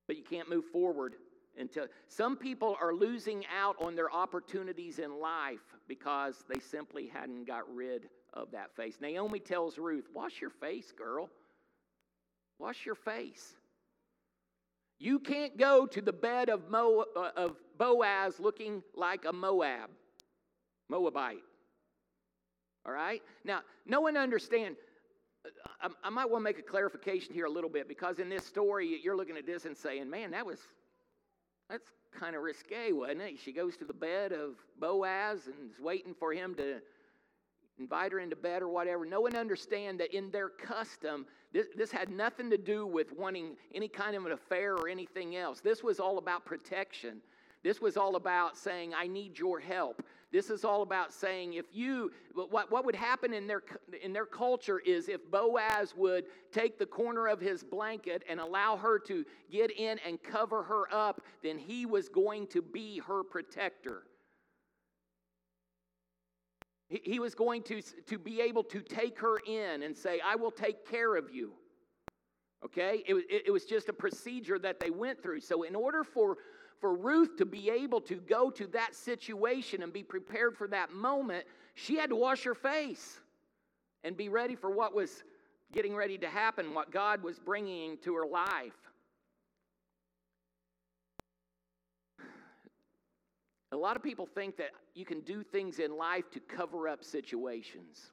But 0.05 0.15
you 0.15 0.23
can't 0.23 0.47
move 0.47 0.65
forward 0.65 1.15
until 1.57 1.87
some 2.07 2.35
people 2.35 2.77
are 2.81 2.93
losing 2.93 3.43
out 3.57 3.75
on 3.79 3.95
their 3.95 4.11
opportunities 4.11 4.99
in 4.99 5.19
life 5.19 5.59
because 5.87 6.43
they 6.53 6.59
simply 6.59 7.07
hadn't 7.07 7.45
got 7.45 7.63
rid 7.73 8.09
of 8.33 8.51
that 8.51 8.75
face. 8.75 8.97
Naomi 9.01 9.39
tells 9.39 9.77
Ruth, 9.77 10.07
Wash 10.13 10.41
your 10.41 10.49
face, 10.49 10.91
girl. 10.91 11.29
Wash 12.59 12.85
your 12.85 12.95
face. 12.95 13.55
You 14.97 15.19
can't 15.19 15.57
go 15.57 15.85
to 15.87 16.01
the 16.01 16.13
bed 16.13 16.49
of, 16.49 16.69
Mo, 16.69 17.05
uh, 17.15 17.31
of 17.35 17.57
Boaz 17.77 18.39
looking 18.39 18.81
like 18.95 19.25
a 19.25 19.33
Moab, 19.33 19.89
Moabite. 20.89 21.43
All 22.85 22.93
right? 22.93 23.21
Now, 23.43 23.61
no 23.85 23.99
one 24.01 24.15
understand. 24.15 24.75
I, 25.81 25.89
I 26.03 26.09
might 26.09 26.29
want 26.29 26.41
to 26.41 26.43
make 26.43 26.59
a 26.59 26.63
clarification 26.63 27.33
here 27.33 27.45
a 27.45 27.49
little 27.49 27.69
bit 27.69 27.87
because 27.87 28.19
in 28.19 28.29
this 28.29 28.45
story, 28.45 28.99
you're 29.03 29.17
looking 29.17 29.37
at 29.37 29.45
this 29.45 29.65
and 29.65 29.75
saying, 29.75 30.09
man, 30.09 30.31
that 30.31 30.45
was, 30.45 30.59
that's 31.69 31.89
kind 32.17 32.35
of 32.35 32.43
risque, 32.43 32.91
wasn't 32.91 33.21
it? 33.21 33.39
She 33.39 33.51
goes 33.51 33.77
to 33.77 33.85
the 33.85 33.93
bed 33.93 34.31
of 34.31 34.55
Boaz 34.79 35.47
and 35.47 35.71
is 35.71 35.79
waiting 35.79 36.13
for 36.13 36.33
him 36.33 36.55
to 36.55 36.81
invite 37.79 38.11
her 38.11 38.19
into 38.19 38.35
bed 38.35 38.61
or 38.61 38.69
whatever. 38.69 39.05
No 39.05 39.21
one 39.21 39.35
understand 39.35 39.99
that 39.99 40.15
in 40.15 40.31
their 40.31 40.49
custom, 40.49 41.25
this, 41.51 41.67
this 41.75 41.91
had 41.91 42.09
nothing 42.09 42.49
to 42.49 42.57
do 42.57 42.85
with 42.85 43.11
wanting 43.17 43.55
any 43.73 43.87
kind 43.87 44.15
of 44.15 44.25
an 44.25 44.31
affair 44.31 44.75
or 44.75 44.87
anything 44.87 45.35
else. 45.35 45.59
This 45.59 45.83
was 45.83 45.99
all 45.99 46.17
about 46.17 46.45
protection. 46.45 47.17
This 47.63 47.81
was 47.81 47.97
all 47.97 48.15
about 48.15 48.57
saying, 48.57 48.93
I 48.95 49.07
need 49.07 49.37
your 49.37 49.59
help. 49.59 50.03
This 50.35 50.49
is 50.49 50.65
all 50.65 50.81
about 50.81 51.13
saying 51.13 51.53
if 51.53 51.67
you, 51.71 52.11
what, 52.33 52.69
what 52.69 52.83
would 52.83 52.95
happen 52.95 53.33
in 53.33 53.47
their, 53.47 53.63
in 54.03 54.11
their 54.11 54.25
culture 54.25 54.79
is 54.79 55.07
if 55.07 55.21
Boaz 55.31 55.95
would 55.95 56.25
take 56.51 56.77
the 56.77 56.85
corner 56.85 57.27
of 57.27 57.39
his 57.39 57.63
blanket 57.63 58.21
and 58.27 58.41
allow 58.41 58.75
her 58.75 58.99
to 58.99 59.23
get 59.49 59.71
in 59.71 59.97
and 60.05 60.21
cover 60.21 60.61
her 60.63 60.93
up, 60.93 61.21
then 61.41 61.57
he 61.57 61.85
was 61.85 62.09
going 62.09 62.47
to 62.47 62.61
be 62.61 62.99
her 63.07 63.23
protector. 63.23 64.03
He, 66.89 66.99
he 67.05 67.19
was 67.19 67.33
going 67.33 67.63
to, 67.63 67.81
to 67.81 68.19
be 68.19 68.41
able 68.41 68.65
to 68.65 68.81
take 68.81 69.17
her 69.19 69.37
in 69.47 69.83
and 69.83 69.95
say, 69.95 70.19
I 70.19 70.35
will 70.35 70.51
take 70.51 70.85
care 70.85 71.15
of 71.15 71.33
you. 71.33 71.53
Okay? 72.65 73.03
It, 73.07 73.15
it, 73.29 73.43
it 73.45 73.51
was 73.51 73.63
just 73.63 73.87
a 73.87 73.93
procedure 73.93 74.59
that 74.59 74.81
they 74.81 74.89
went 74.89 75.23
through. 75.23 75.39
So, 75.39 75.63
in 75.63 75.75
order 75.75 76.03
for 76.03 76.35
for 76.79 76.93
Ruth 76.93 77.37
to 77.37 77.45
be 77.45 77.69
able 77.69 78.01
to 78.01 78.15
go 78.15 78.49
to 78.51 78.67
that 78.67 78.95
situation 78.95 79.83
and 79.83 79.91
be 79.91 80.03
prepared 80.03 80.57
for 80.57 80.67
that 80.67 80.91
moment, 80.91 81.45
she 81.73 81.95
had 81.95 82.09
to 82.09 82.15
wash 82.15 82.43
her 82.43 82.55
face 82.55 83.19
and 84.03 84.15
be 84.15 84.29
ready 84.29 84.55
for 84.55 84.69
what 84.69 84.93
was 84.93 85.23
getting 85.73 85.95
ready 85.95 86.17
to 86.17 86.27
happen, 86.27 86.73
what 86.73 86.91
God 86.91 87.23
was 87.23 87.39
bringing 87.39 87.97
to 87.99 88.13
her 88.15 88.25
life. 88.25 88.73
A 93.71 93.77
lot 93.77 93.97
of 93.97 94.03
people 94.03 94.25
think 94.25 94.55
that 94.57 94.71
you 94.93 95.05
can 95.05 95.19
do 95.21 95.43
things 95.43 95.79
in 95.79 95.97
life 95.97 96.29
to 96.31 96.39
cover 96.39 96.87
up 96.87 97.03
situations. 97.03 98.11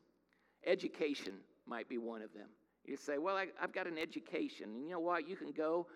Education 0.66 1.34
might 1.66 1.88
be 1.88 1.98
one 1.98 2.22
of 2.22 2.32
them. 2.34 2.48
You 2.84 2.96
say, 2.96 3.18
Well, 3.18 3.36
I, 3.36 3.46
have 3.60 3.72
got 3.72 3.86
an 3.86 3.96
education. 3.96 4.70
And 4.74 4.84
you 4.84 4.90
know 4.90 4.98
what? 5.00 5.28
You 5.28 5.36
can 5.36 5.52
go 5.52 5.86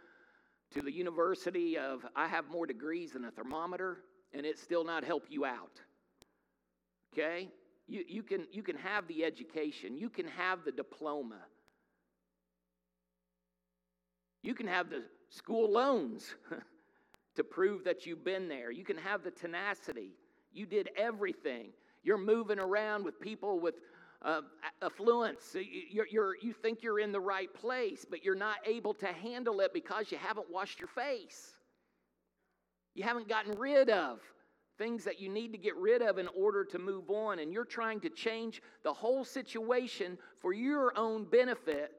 to 0.72 0.82
the 0.82 0.92
university 0.92 1.78
of 1.78 2.04
I 2.14 2.26
have 2.28 2.48
more 2.48 2.66
degrees 2.66 3.12
than 3.12 3.24
a 3.24 3.30
thermometer, 3.30 3.98
and 4.32 4.44
it 4.44 4.58
still 4.58 4.84
not 4.84 5.04
help 5.04 5.26
you 5.28 5.44
out. 5.44 5.80
Okay? 7.12 7.48
You, 7.88 8.04
you, 8.08 8.22
can, 8.22 8.46
you 8.50 8.62
can 8.62 8.76
have 8.76 9.06
the 9.06 9.24
education, 9.24 9.96
you 9.96 10.10
can 10.10 10.26
have 10.26 10.64
the 10.64 10.72
diploma, 10.72 11.40
you 14.42 14.54
can 14.54 14.66
have 14.66 14.90
the 14.90 15.02
school 15.30 15.72
loans 15.72 16.34
to 17.36 17.44
prove 17.44 17.84
that 17.84 18.06
you've 18.06 18.24
been 18.24 18.48
there, 18.48 18.70
you 18.70 18.84
can 18.84 18.96
have 18.98 19.22
the 19.22 19.30
tenacity. 19.30 20.10
You 20.56 20.64
did 20.64 20.88
everything. 20.96 21.68
You're 22.02 22.16
moving 22.16 22.58
around 22.58 23.04
with 23.04 23.20
people 23.20 23.60
with 23.60 23.74
uh, 24.22 24.40
affluence. 24.82 25.56
You're, 25.90 26.06
you're, 26.10 26.36
you 26.40 26.52
think 26.52 26.82
you're 26.82 27.00
in 27.00 27.12
the 27.12 27.20
right 27.20 27.52
place, 27.52 28.04
but 28.08 28.24
you're 28.24 28.34
not 28.34 28.56
able 28.66 28.94
to 28.94 29.06
handle 29.06 29.60
it 29.60 29.72
because 29.72 30.10
you 30.10 30.18
haven't 30.18 30.50
washed 30.50 30.80
your 30.80 30.88
face. 30.88 31.54
You 32.94 33.04
haven't 33.04 33.28
gotten 33.28 33.58
rid 33.58 33.90
of 33.90 34.20
things 34.78 35.04
that 35.04 35.20
you 35.20 35.28
need 35.28 35.52
to 35.52 35.58
get 35.58 35.76
rid 35.76 36.02
of 36.02 36.18
in 36.18 36.28
order 36.28 36.64
to 36.64 36.78
move 36.78 37.10
on, 37.10 37.38
and 37.38 37.52
you're 37.52 37.64
trying 37.64 38.00
to 38.00 38.10
change 38.10 38.62
the 38.82 38.92
whole 38.92 39.24
situation 39.24 40.18
for 40.40 40.52
your 40.52 40.96
own 40.98 41.24
benefit, 41.24 41.92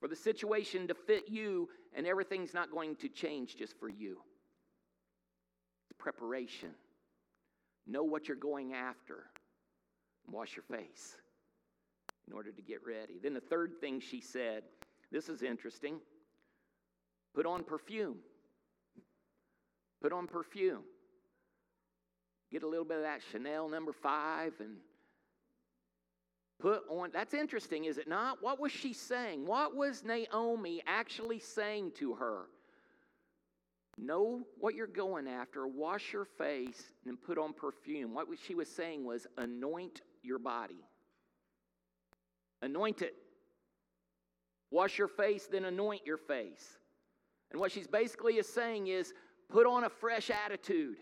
for 0.00 0.08
the 0.08 0.16
situation 0.16 0.86
to 0.88 0.94
fit 0.94 1.24
you, 1.28 1.68
and 1.94 2.06
everything's 2.06 2.54
not 2.54 2.70
going 2.70 2.96
to 2.96 3.08
change 3.08 3.56
just 3.56 3.78
for 3.78 3.88
you. 3.88 4.18
It's 5.90 5.96
preparation. 5.98 6.70
Know 7.86 8.04
what 8.04 8.28
you're 8.28 8.36
going 8.36 8.74
after. 8.74 9.24
Wash 10.30 10.56
your 10.56 10.64
face 10.64 11.16
in 12.26 12.32
order 12.34 12.52
to 12.52 12.62
get 12.62 12.80
ready. 12.86 13.18
Then 13.22 13.34
the 13.34 13.40
third 13.40 13.80
thing 13.80 14.00
she 14.00 14.20
said, 14.20 14.62
this 15.10 15.28
is 15.28 15.42
interesting 15.42 16.00
put 17.34 17.46
on 17.46 17.62
perfume. 17.62 18.16
Put 20.02 20.12
on 20.12 20.26
perfume. 20.26 20.82
Get 22.50 22.62
a 22.62 22.66
little 22.66 22.84
bit 22.84 22.98
of 22.98 23.02
that 23.04 23.20
Chanel 23.30 23.68
number 23.68 23.92
five 23.92 24.54
and 24.58 24.76
put 26.60 26.82
on. 26.88 27.10
That's 27.12 27.34
interesting, 27.34 27.84
is 27.84 27.98
it 27.98 28.08
not? 28.08 28.42
What 28.42 28.60
was 28.60 28.72
she 28.72 28.92
saying? 28.92 29.46
What 29.46 29.76
was 29.76 30.02
Naomi 30.04 30.82
actually 30.86 31.38
saying 31.38 31.92
to 31.98 32.14
her? 32.14 32.46
Know 33.96 34.42
what 34.58 34.74
you're 34.74 34.86
going 34.86 35.26
after, 35.26 35.66
wash 35.66 36.12
your 36.12 36.24
face, 36.24 36.82
and 37.06 37.20
put 37.20 37.36
on 37.36 37.52
perfume. 37.52 38.14
What 38.14 38.26
she 38.46 38.54
was 38.54 38.68
saying 38.68 39.04
was 39.04 39.26
anoint 39.36 40.02
your 40.22 40.38
body. 40.38 40.84
Anoint 42.62 43.02
it. 43.02 43.14
Wash 44.70 44.98
your 44.98 45.08
face, 45.08 45.48
then 45.50 45.64
anoint 45.64 46.04
your 46.04 46.18
face. 46.18 46.78
And 47.50 47.60
what 47.60 47.72
she's 47.72 47.86
basically 47.86 48.34
is 48.34 48.48
saying 48.48 48.88
is 48.88 49.14
put 49.48 49.66
on 49.66 49.84
a 49.84 49.88
fresh 49.88 50.30
attitude. 50.30 50.96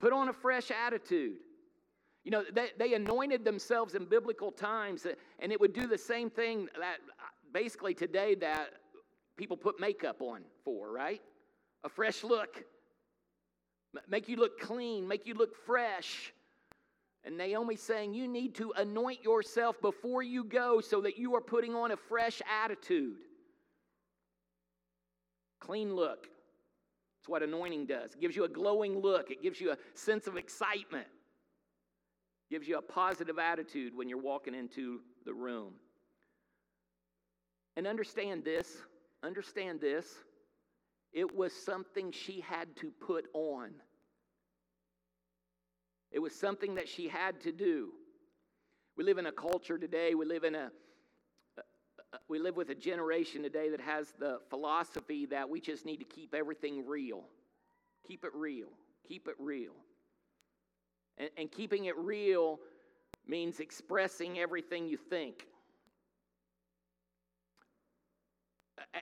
Put 0.00 0.12
on 0.12 0.28
a 0.28 0.32
fresh 0.32 0.70
attitude. 0.70 1.38
You 2.24 2.32
know, 2.32 2.44
they, 2.52 2.70
they 2.78 2.94
anointed 2.94 3.44
themselves 3.44 3.94
in 3.94 4.04
biblical 4.04 4.50
times, 4.50 5.06
uh, 5.06 5.12
and 5.38 5.52
it 5.52 5.60
would 5.60 5.72
do 5.72 5.86
the 5.86 5.96
same 5.96 6.28
thing 6.28 6.68
that 6.78 6.96
uh, 7.08 7.22
basically 7.54 7.94
today 7.94 8.34
that 8.34 8.70
people 9.36 9.56
put 9.56 9.80
makeup 9.80 10.20
on 10.20 10.42
for, 10.64 10.92
right? 10.92 11.22
A 11.84 11.88
fresh 11.88 12.24
look. 12.24 12.64
Make 14.08 14.28
you 14.28 14.36
look 14.36 14.60
clean, 14.60 15.06
make 15.06 15.26
you 15.26 15.34
look 15.34 15.54
fresh. 15.64 16.34
And 17.26 17.36
Naomi's 17.36 17.82
saying 17.82 18.14
you 18.14 18.28
need 18.28 18.54
to 18.54 18.72
anoint 18.76 19.24
yourself 19.24 19.80
before 19.82 20.22
you 20.22 20.44
go 20.44 20.80
so 20.80 21.00
that 21.00 21.18
you 21.18 21.34
are 21.34 21.40
putting 21.40 21.74
on 21.74 21.90
a 21.90 21.96
fresh 21.96 22.40
attitude. 22.62 23.16
Clean 25.58 25.92
look. 25.94 26.28
It's 27.20 27.28
what 27.28 27.42
anointing 27.42 27.86
does. 27.86 28.12
It 28.14 28.20
gives 28.20 28.36
you 28.36 28.44
a 28.44 28.48
glowing 28.48 29.00
look, 29.00 29.32
it 29.32 29.42
gives 29.42 29.60
you 29.60 29.72
a 29.72 29.76
sense 29.94 30.28
of 30.28 30.36
excitement, 30.36 31.08
it 32.48 32.54
gives 32.54 32.68
you 32.68 32.78
a 32.78 32.82
positive 32.82 33.40
attitude 33.40 33.96
when 33.96 34.08
you're 34.08 34.22
walking 34.22 34.54
into 34.54 35.00
the 35.24 35.34
room. 35.34 35.72
And 37.76 37.88
understand 37.88 38.44
this, 38.44 38.68
understand 39.24 39.80
this. 39.80 40.06
It 41.12 41.34
was 41.34 41.52
something 41.52 42.12
she 42.12 42.40
had 42.40 42.76
to 42.76 42.92
put 43.04 43.26
on. 43.34 43.70
It 46.10 46.20
was 46.20 46.34
something 46.34 46.74
that 46.76 46.88
she 46.88 47.08
had 47.08 47.40
to 47.42 47.52
do. 47.52 47.90
We 48.96 49.04
live 49.04 49.18
in 49.18 49.26
a 49.26 49.32
culture 49.32 49.78
today, 49.78 50.14
we 50.14 50.24
live 50.24 50.44
in 50.44 50.54
a 50.54 50.70
uh, 52.12 52.18
we 52.28 52.38
live 52.38 52.56
with 52.56 52.70
a 52.70 52.74
generation 52.74 53.42
today 53.42 53.68
that 53.70 53.80
has 53.80 54.12
the 54.18 54.38
philosophy 54.48 55.26
that 55.26 55.48
we 55.48 55.60
just 55.60 55.84
need 55.84 55.98
to 55.98 56.04
keep 56.04 56.34
everything 56.34 56.86
real. 56.86 57.24
Keep 58.06 58.24
it 58.24 58.30
real. 58.34 58.68
Keep 59.06 59.28
it 59.28 59.34
real. 59.38 59.72
And, 61.18 61.30
and 61.36 61.50
keeping 61.50 61.86
it 61.86 61.96
real 61.96 62.60
means 63.26 63.60
expressing 63.60 64.38
everything 64.38 64.86
you 64.86 64.96
think. 64.96 65.46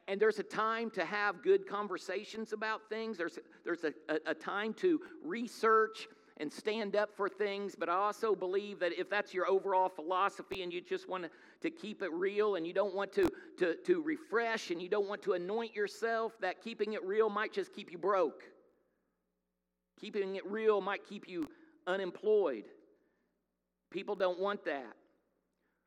And 0.08 0.20
there's 0.20 0.38
a 0.38 0.44
time 0.44 0.90
to 0.90 1.04
have 1.04 1.42
good 1.42 1.68
conversations 1.68 2.52
about 2.52 2.88
things. 2.88 3.18
There's, 3.18 3.38
there's 3.64 3.84
a, 3.84 3.92
a, 4.08 4.30
a 4.30 4.34
time 4.34 4.72
to 4.74 5.00
research 5.22 6.08
and 6.38 6.52
stand 6.52 6.96
up 6.96 7.10
for 7.16 7.28
things, 7.28 7.76
but 7.78 7.88
I 7.88 7.94
also 7.94 8.34
believe 8.34 8.80
that 8.80 8.98
if 8.98 9.08
that's 9.08 9.32
your 9.32 9.48
overall 9.48 9.88
philosophy 9.88 10.62
and 10.62 10.72
you 10.72 10.80
just 10.80 11.08
want 11.08 11.24
to, 11.60 11.70
keep 11.70 12.02
it 12.02 12.12
real 12.12 12.56
and 12.56 12.66
you 12.66 12.74
don't 12.74 12.94
want 12.94 13.12
to, 13.14 13.30
to, 13.58 13.76
to 13.86 14.02
refresh 14.02 14.70
and 14.70 14.82
you 14.82 14.88
don't 14.88 15.08
want 15.08 15.22
to 15.22 15.32
anoint 15.32 15.74
yourself, 15.74 16.32
that 16.40 16.60
keeping 16.60 16.92
it 16.92 17.02
real 17.04 17.30
might 17.30 17.52
just 17.52 17.72
keep 17.72 17.90
you 17.90 17.96
broke. 17.96 18.42
Keeping 19.98 20.36
it 20.36 20.44
real 20.44 20.82
might 20.82 21.06
keep 21.06 21.26
you 21.26 21.48
unemployed. 21.86 22.64
People 23.90 24.14
don't 24.14 24.38
want 24.38 24.64
that. 24.66 24.92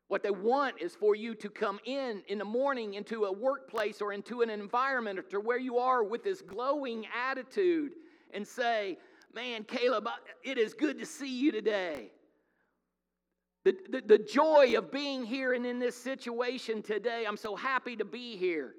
What 0.08 0.22
they 0.22 0.30
want 0.30 0.80
is 0.80 0.96
for 0.96 1.14
you 1.14 1.34
to 1.36 1.50
come 1.50 1.78
in 1.84 2.22
in 2.26 2.38
the 2.38 2.44
morning 2.44 2.94
into 2.94 3.26
a 3.26 3.32
workplace 3.32 4.00
or 4.00 4.12
into 4.12 4.40
an 4.40 4.50
environment 4.50 5.18
or 5.18 5.22
to 5.22 5.38
where 5.38 5.58
you 5.58 5.78
are 5.78 6.02
with 6.02 6.24
this 6.24 6.40
glowing 6.40 7.06
attitude 7.28 7.92
and 8.32 8.46
say, 8.46 8.96
Man, 9.34 9.64
Caleb, 9.64 10.08
it 10.42 10.58
is 10.58 10.74
good 10.74 10.98
to 10.98 11.06
see 11.06 11.40
you 11.40 11.52
today. 11.52 12.10
The, 13.64 13.76
the, 13.90 14.00
the, 14.00 14.18
joy 14.18 14.74
of 14.78 14.90
being 14.90 15.24
here 15.24 15.52
and 15.52 15.66
in 15.66 15.78
this 15.78 15.94
situation 15.94 16.82
today, 16.82 17.24
I'm 17.26 17.36
so 17.36 17.54
happy 17.54 17.96
to 17.96 18.04
be 18.04 18.36
here. 18.36 18.72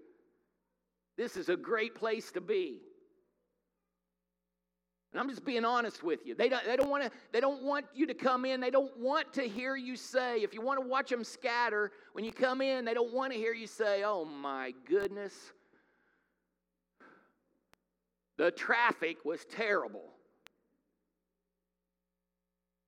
This 1.18 1.38
is 1.38 1.50
a 1.50 1.58
great 1.58 1.96
place 1.96 2.32
to 2.32 2.42
be. 2.42 2.80
And 5.12 5.20
I'm 5.20 5.30
just 5.30 5.44
being 5.44 5.66
honest 5.66 6.04
with 6.04 6.26
you. 6.26 6.36
They 6.36 6.50
don't, 6.50 6.64
they 6.66 6.76
don't 6.76 6.90
want 6.90 7.04
to, 7.04 7.12
they 7.32 7.40
don't 7.40 7.64
want 7.64 7.86
you 7.94 8.08
to 8.08 8.14
come 8.14 8.46
in. 8.46 8.62
They 8.62 8.70
don't 8.70 8.96
want 8.98 9.34
to 9.34 9.48
hear 9.48 9.76
you 9.76 9.96
say, 9.96 10.42
if 10.42 10.54
you 10.54 10.62
want 10.62 10.80
to 10.80 10.88
watch 10.88 11.10
them 11.10 11.24
scatter, 11.24 11.92
when 12.14 12.24
you 12.24 12.32
come 12.32 12.62
in, 12.62 12.86
they 12.86 12.94
don't 12.94 13.14
want 13.14 13.34
to 13.34 13.38
hear 13.38 13.54
you 13.54 13.68
say, 13.68 14.04
oh 14.04 14.24
my 14.24 14.74
goodness. 14.88 15.34
The 18.38 18.52
traffic 18.52 19.18
was 19.26 19.46
terrible. 19.46 20.09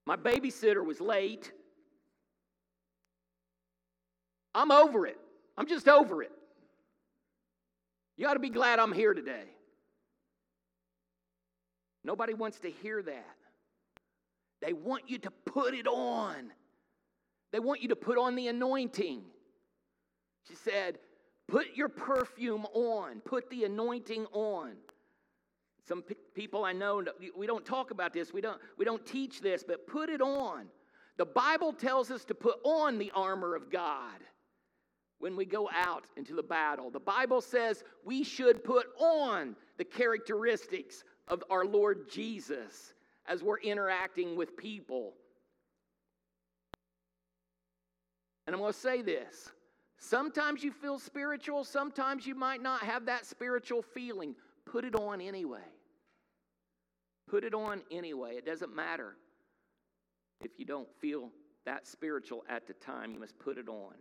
My 0.05 0.15
babysitter 0.15 0.85
was 0.85 0.99
late. 0.99 1.51
I'm 4.53 4.71
over 4.71 5.05
it. 5.05 5.17
I'm 5.57 5.67
just 5.67 5.87
over 5.87 6.23
it. 6.23 6.31
You 8.17 8.27
ought 8.27 8.33
to 8.33 8.39
be 8.39 8.49
glad 8.49 8.79
I'm 8.79 8.91
here 8.91 9.13
today. 9.13 9.45
Nobody 12.03 12.33
wants 12.33 12.59
to 12.59 12.69
hear 12.69 13.01
that. 13.01 13.35
They 14.61 14.73
want 14.73 15.03
you 15.09 15.17
to 15.19 15.31
put 15.31 15.73
it 15.73 15.87
on. 15.87 16.51
They 17.51 17.59
want 17.59 17.81
you 17.81 17.89
to 17.89 17.95
put 17.95 18.17
on 18.17 18.35
the 18.35 18.47
anointing. 18.47 19.23
She 20.47 20.55
said, 20.55 20.97
Put 21.47 21.75
your 21.75 21.89
perfume 21.89 22.65
on, 22.73 23.19
put 23.21 23.49
the 23.49 23.65
anointing 23.65 24.25
on. 24.31 24.71
Some 25.87 26.03
people 26.35 26.63
I 26.63 26.73
know, 26.73 27.03
we 27.35 27.47
don't 27.47 27.65
talk 27.65 27.91
about 27.91 28.13
this, 28.13 28.31
we 28.31 28.41
don't, 28.41 28.59
we 28.77 28.85
don't 28.85 29.05
teach 29.05 29.41
this, 29.41 29.63
but 29.67 29.87
put 29.87 30.09
it 30.09 30.21
on. 30.21 30.67
The 31.17 31.25
Bible 31.25 31.73
tells 31.73 32.11
us 32.11 32.23
to 32.25 32.35
put 32.35 32.57
on 32.63 32.97
the 32.97 33.11
armor 33.13 33.55
of 33.55 33.69
God 33.69 34.19
when 35.19 35.35
we 35.35 35.45
go 35.45 35.69
out 35.73 36.05
into 36.17 36.35
the 36.35 36.43
battle. 36.43 36.89
The 36.89 36.99
Bible 36.99 37.41
says 37.41 37.83
we 38.03 38.23
should 38.23 38.63
put 38.63 38.87
on 38.99 39.55
the 39.77 39.83
characteristics 39.83 41.03
of 41.27 41.43
our 41.49 41.65
Lord 41.65 42.09
Jesus 42.09 42.93
as 43.27 43.43
we're 43.43 43.59
interacting 43.59 44.35
with 44.35 44.57
people. 44.57 45.13
And 48.47 48.55
I'm 48.55 48.61
going 48.61 48.73
to 48.73 48.79
say 48.79 49.01
this 49.01 49.51
sometimes 49.97 50.63
you 50.63 50.71
feel 50.71 50.97
spiritual, 50.97 51.63
sometimes 51.63 52.25
you 52.25 52.35
might 52.35 52.61
not 52.61 52.81
have 52.81 53.05
that 53.05 53.25
spiritual 53.25 53.81
feeling. 53.81 54.35
Put 54.71 54.85
it 54.85 54.95
on 54.95 55.19
anyway. 55.19 55.59
Put 57.29 57.43
it 57.43 57.53
on 57.53 57.81
anyway. 57.91 58.35
It 58.35 58.45
doesn't 58.45 58.73
matter 58.73 59.15
if 60.39 60.51
you 60.57 60.65
don't 60.65 60.87
feel 61.01 61.29
that 61.65 61.85
spiritual 61.85 62.43
at 62.49 62.67
the 62.67 62.73
time, 62.73 63.11
you 63.11 63.19
must 63.19 63.37
put 63.37 63.57
it 63.57 63.67
on. 63.67 63.93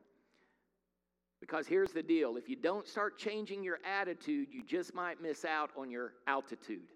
Because 1.41 1.67
here's 1.67 1.91
the 1.91 2.03
deal 2.03 2.37
if 2.37 2.49
you 2.49 2.57
don't 2.57 2.87
start 2.87 3.19
changing 3.19 3.65
your 3.65 3.79
attitude, 3.85 4.49
you 4.53 4.63
just 4.65 4.95
might 4.95 5.21
miss 5.21 5.45
out 5.45 5.71
on 5.77 5.91
your 5.91 6.13
altitude. 6.27 6.93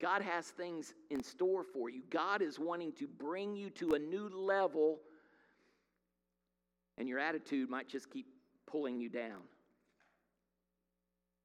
God 0.00 0.22
has 0.22 0.46
things 0.46 0.94
in 1.10 1.22
store 1.22 1.64
for 1.64 1.88
you. 1.88 2.02
God 2.10 2.42
is 2.42 2.58
wanting 2.58 2.92
to 2.94 3.06
bring 3.06 3.54
you 3.56 3.70
to 3.70 3.94
a 3.94 3.98
new 3.98 4.28
level, 4.28 5.00
and 6.98 7.08
your 7.08 7.18
attitude 7.18 7.70
might 7.70 7.88
just 7.88 8.10
keep 8.10 8.26
pulling 8.66 9.00
you 9.00 9.08
down. 9.08 9.42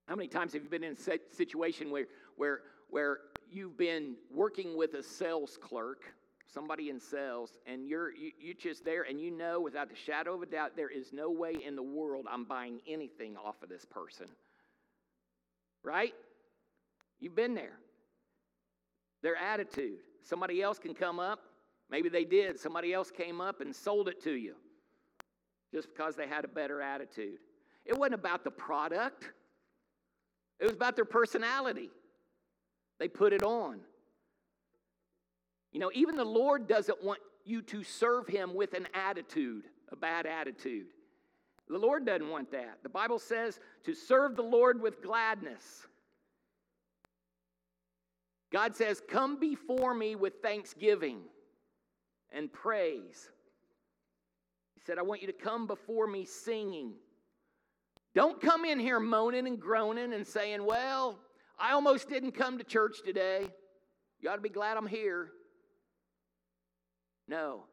How 0.08 0.16
many 0.16 0.30
times 0.30 0.54
have 0.54 0.64
you 0.64 0.70
been 0.70 0.86
in 0.86 0.94
a 0.94 1.36
situation 1.36 1.92
where, 1.92 2.06
where, 2.38 2.62
where 2.90 3.20
you've 3.52 3.78
been 3.78 4.16
working 4.34 4.78
with 4.78 4.94
a 4.94 5.04
sales 5.04 5.58
clerk, 5.62 6.04
somebody 6.48 6.90
in 6.90 7.00
sales, 7.00 7.58
and 7.66 7.86
you're, 7.86 8.14
you, 8.16 8.32
you're 8.40 8.54
just 8.54 8.86
there 8.86 9.04
and 9.04 9.20
you 9.20 9.32
know 9.32 9.60
without 9.60 9.90
the 9.90 9.96
shadow 9.96 10.34
of 10.34 10.42
a 10.42 10.46
doubt 10.46 10.78
there 10.78 10.90
is 10.90 11.12
no 11.12 11.30
way 11.30 11.56
in 11.66 11.76
the 11.76 11.84
world 11.84 12.26
I'm 12.32 12.46
buying 12.46 12.80
anything 12.88 13.36
off 13.36 13.62
of 13.62 13.68
this 13.68 13.84
person? 13.84 14.28
Right? 15.84 16.14
You've 17.20 17.36
been 17.36 17.54
there 17.54 17.78
their 19.24 19.36
attitude. 19.36 20.00
Somebody 20.22 20.62
else 20.62 20.78
can 20.80 20.94
come 20.94 21.20
up, 21.20 21.40
maybe 21.90 22.08
they 22.08 22.24
did, 22.24 22.60
somebody 22.60 22.94
else 22.94 23.12
came 23.12 23.42
up 23.42 23.62
and 23.62 23.76
sold 23.76 24.08
it 24.08 24.24
to 24.24 24.32
you 24.32 24.56
just 25.74 25.90
because 25.94 26.16
they 26.16 26.28
had 26.28 26.46
a 26.46 26.48
better 26.48 26.82
attitude. 26.82 27.40
It 27.86 27.98
wasn't 27.98 28.16
about 28.16 28.44
the 28.44 28.52
product, 28.52 29.32
it 30.60 30.66
was 30.66 30.74
about 30.74 30.96
their 30.96 31.06
personality. 31.06 31.90
They 33.00 33.08
put 33.08 33.34
it 33.34 33.44
on. 33.44 33.80
You 35.72 35.80
know, 35.80 35.92
even 35.94 36.16
the 36.16 36.26
Lord 36.26 36.68
doesn't 36.68 37.04
want 37.04 37.20
you 37.46 37.62
to 37.64 37.84
serve 37.84 38.28
Him 38.28 38.56
with 38.56 38.74
an 38.74 38.88
attitude, 38.94 39.66
a 39.92 39.96
bad 39.96 40.26
attitude. 40.26 40.88
The 41.70 41.78
Lord 41.78 42.06
doesn't 42.06 42.30
want 42.30 42.52
that. 42.52 42.80
The 42.82 42.90
Bible 42.90 43.20
says 43.20 43.60
to 43.84 43.94
serve 43.94 44.36
the 44.36 44.44
Lord 44.44 44.82
with 44.82 45.02
gladness. 45.02 45.86
God 48.52 48.76
says, 48.76 49.02
Come 49.08 49.40
before 49.40 49.94
me 49.94 50.16
with 50.16 50.42
thanksgiving 50.42 51.20
and 52.32 52.52
praise. 52.52 53.30
He 54.76 54.82
said, 54.86 54.98
I 54.98 55.02
want 55.02 55.22
you 55.22 55.28
to 55.28 55.34
come 55.34 55.68
before 55.68 56.08
me 56.08 56.24
singing. 56.24 56.94
Don't 58.18 58.42
come 58.42 58.66
in 58.66 58.80
here 58.80 59.00
moaning 59.00 59.46
and 59.46 59.60
groaning 59.60 60.12
and 60.12 60.26
saying, 60.26 60.66
Well, 60.66 61.20
I 61.60 61.74
almost 61.74 62.10
didn't 62.10 62.32
come 62.32 62.58
to 62.58 62.64
church 62.64 63.04
today. 63.06 63.48
You 64.20 64.32
ought 64.32 64.38
to 64.38 64.42
be 64.42 64.50
glad 64.50 64.76
I'm 64.76 64.88
here. 64.88 65.30
No. 67.28 67.66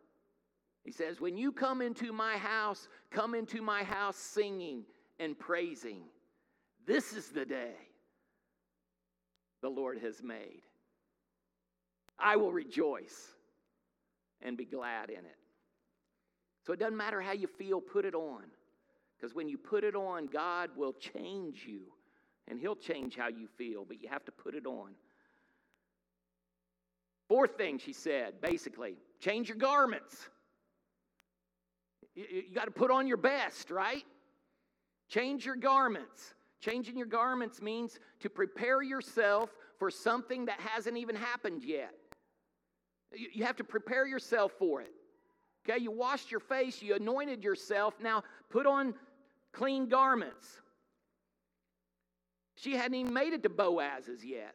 He 0.83 0.93
says, 0.93 1.19
When 1.19 1.39
you 1.39 1.51
come 1.51 1.81
into 1.81 2.13
my 2.13 2.37
house, 2.37 2.89
come 3.11 3.35
into 3.35 3.63
my 3.63 3.85
house 3.85 4.19
singing 4.19 4.85
and 5.19 5.39
praising. 5.39 6.03
This 6.87 7.15
is 7.15 7.31
the 7.31 7.47
day 7.47 7.77
the 9.63 9.71
Lord 9.71 9.97
has 10.01 10.23
made. 10.23 10.61
I 12.19 12.37
will 12.37 12.53
rejoice 12.53 13.29
and 14.43 14.59
be 14.59 14.67
glad 14.67 15.09
in 15.09 15.21
it. 15.21 15.39
So 16.67 16.75
it 16.75 16.81
doesn't 16.81 16.99
matter 16.99 17.23
how 17.23 17.33
you 17.33 17.47
feel, 17.47 17.81
put 17.81 18.05
it 18.05 18.15
on. 18.15 18.43
Because 19.25 19.35
when 19.35 19.49
you 19.49 19.57
put 19.57 19.85
it 19.85 19.97
on, 19.97 20.27
God 20.27 20.69
will 20.77 20.93
change 20.93 21.65
you 21.67 21.85
and 22.47 22.61
He'll 22.61 22.77
change 22.77 23.17
how 23.17 23.29
you 23.29 23.49
feel, 23.57 23.87
but 23.87 24.03
you 24.03 24.07
have 24.11 24.23
to 24.27 24.33
put 24.33 24.55
it 24.55 24.67
on. 24.67 24.91
Fourth 27.27 27.57
thing 27.57 27.79
she 27.79 27.95
said, 27.95 28.43
basically, 28.43 28.99
change 29.21 29.49
your 29.49 29.57
garments. 29.57 30.29
You, 32.15 32.27
you 32.31 32.55
got 32.55 32.67
to 32.67 32.71
put 32.71 32.91
on 32.91 33.07
your 33.07 33.17
best, 33.17 33.71
right? 33.71 34.05
Change 35.09 35.47
your 35.47 35.57
garments. 35.57 36.35
Changing 36.61 36.99
your 36.99 37.07
garments 37.07 37.63
means 37.63 37.99
to 38.21 38.29
prepare 38.29 38.83
yourself 38.83 39.49
for 39.79 39.91
something 39.91 40.45
that 40.45 40.61
hasn't 40.61 40.99
even 40.99 41.17
happened 41.17 41.65
yet. 41.65 41.95
You 43.11 43.45
have 43.45 43.57
to 43.57 43.65
prepare 43.65 44.07
yourself 44.07 44.53
for 44.59 44.83
it. 44.83 44.93
Okay, 45.67 45.81
you 45.81 45.91
washed 45.91 46.31
your 46.31 46.41
face, 46.41 46.83
you 46.83 46.95
anointed 46.95 47.43
yourself. 47.43 47.95
Now 47.99 48.23
put 48.51 48.67
on 48.67 48.93
clean 49.55 49.89
garments. 49.89 50.61
She 52.57 52.73
hadn't 52.73 52.95
even 52.95 53.13
made 53.13 53.33
it 53.33 53.43
to 53.45 53.49
Boaz's 53.49 54.25
yet. 54.25 54.55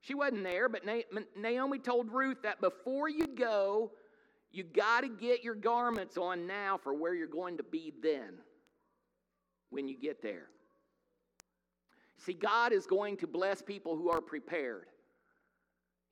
She 0.00 0.14
wasn't 0.14 0.44
there, 0.44 0.68
but 0.68 0.82
Naomi 1.36 1.78
told 1.78 2.12
Ruth 2.12 2.42
that 2.42 2.60
before 2.60 3.08
you 3.08 3.26
go, 3.26 3.92
you 4.50 4.62
got 4.62 5.00
to 5.00 5.08
get 5.08 5.42
your 5.42 5.54
garments 5.54 6.16
on 6.16 6.46
now 6.46 6.78
for 6.82 6.94
where 6.94 7.14
you're 7.14 7.26
going 7.26 7.56
to 7.56 7.62
be 7.62 7.92
then 8.02 8.34
when 9.70 9.88
you 9.88 9.98
get 9.98 10.22
there. 10.22 10.48
See, 12.18 12.34
God 12.34 12.72
is 12.72 12.86
going 12.86 13.16
to 13.18 13.26
bless 13.26 13.62
people 13.62 13.96
who 13.96 14.10
are 14.10 14.20
prepared. 14.20 14.86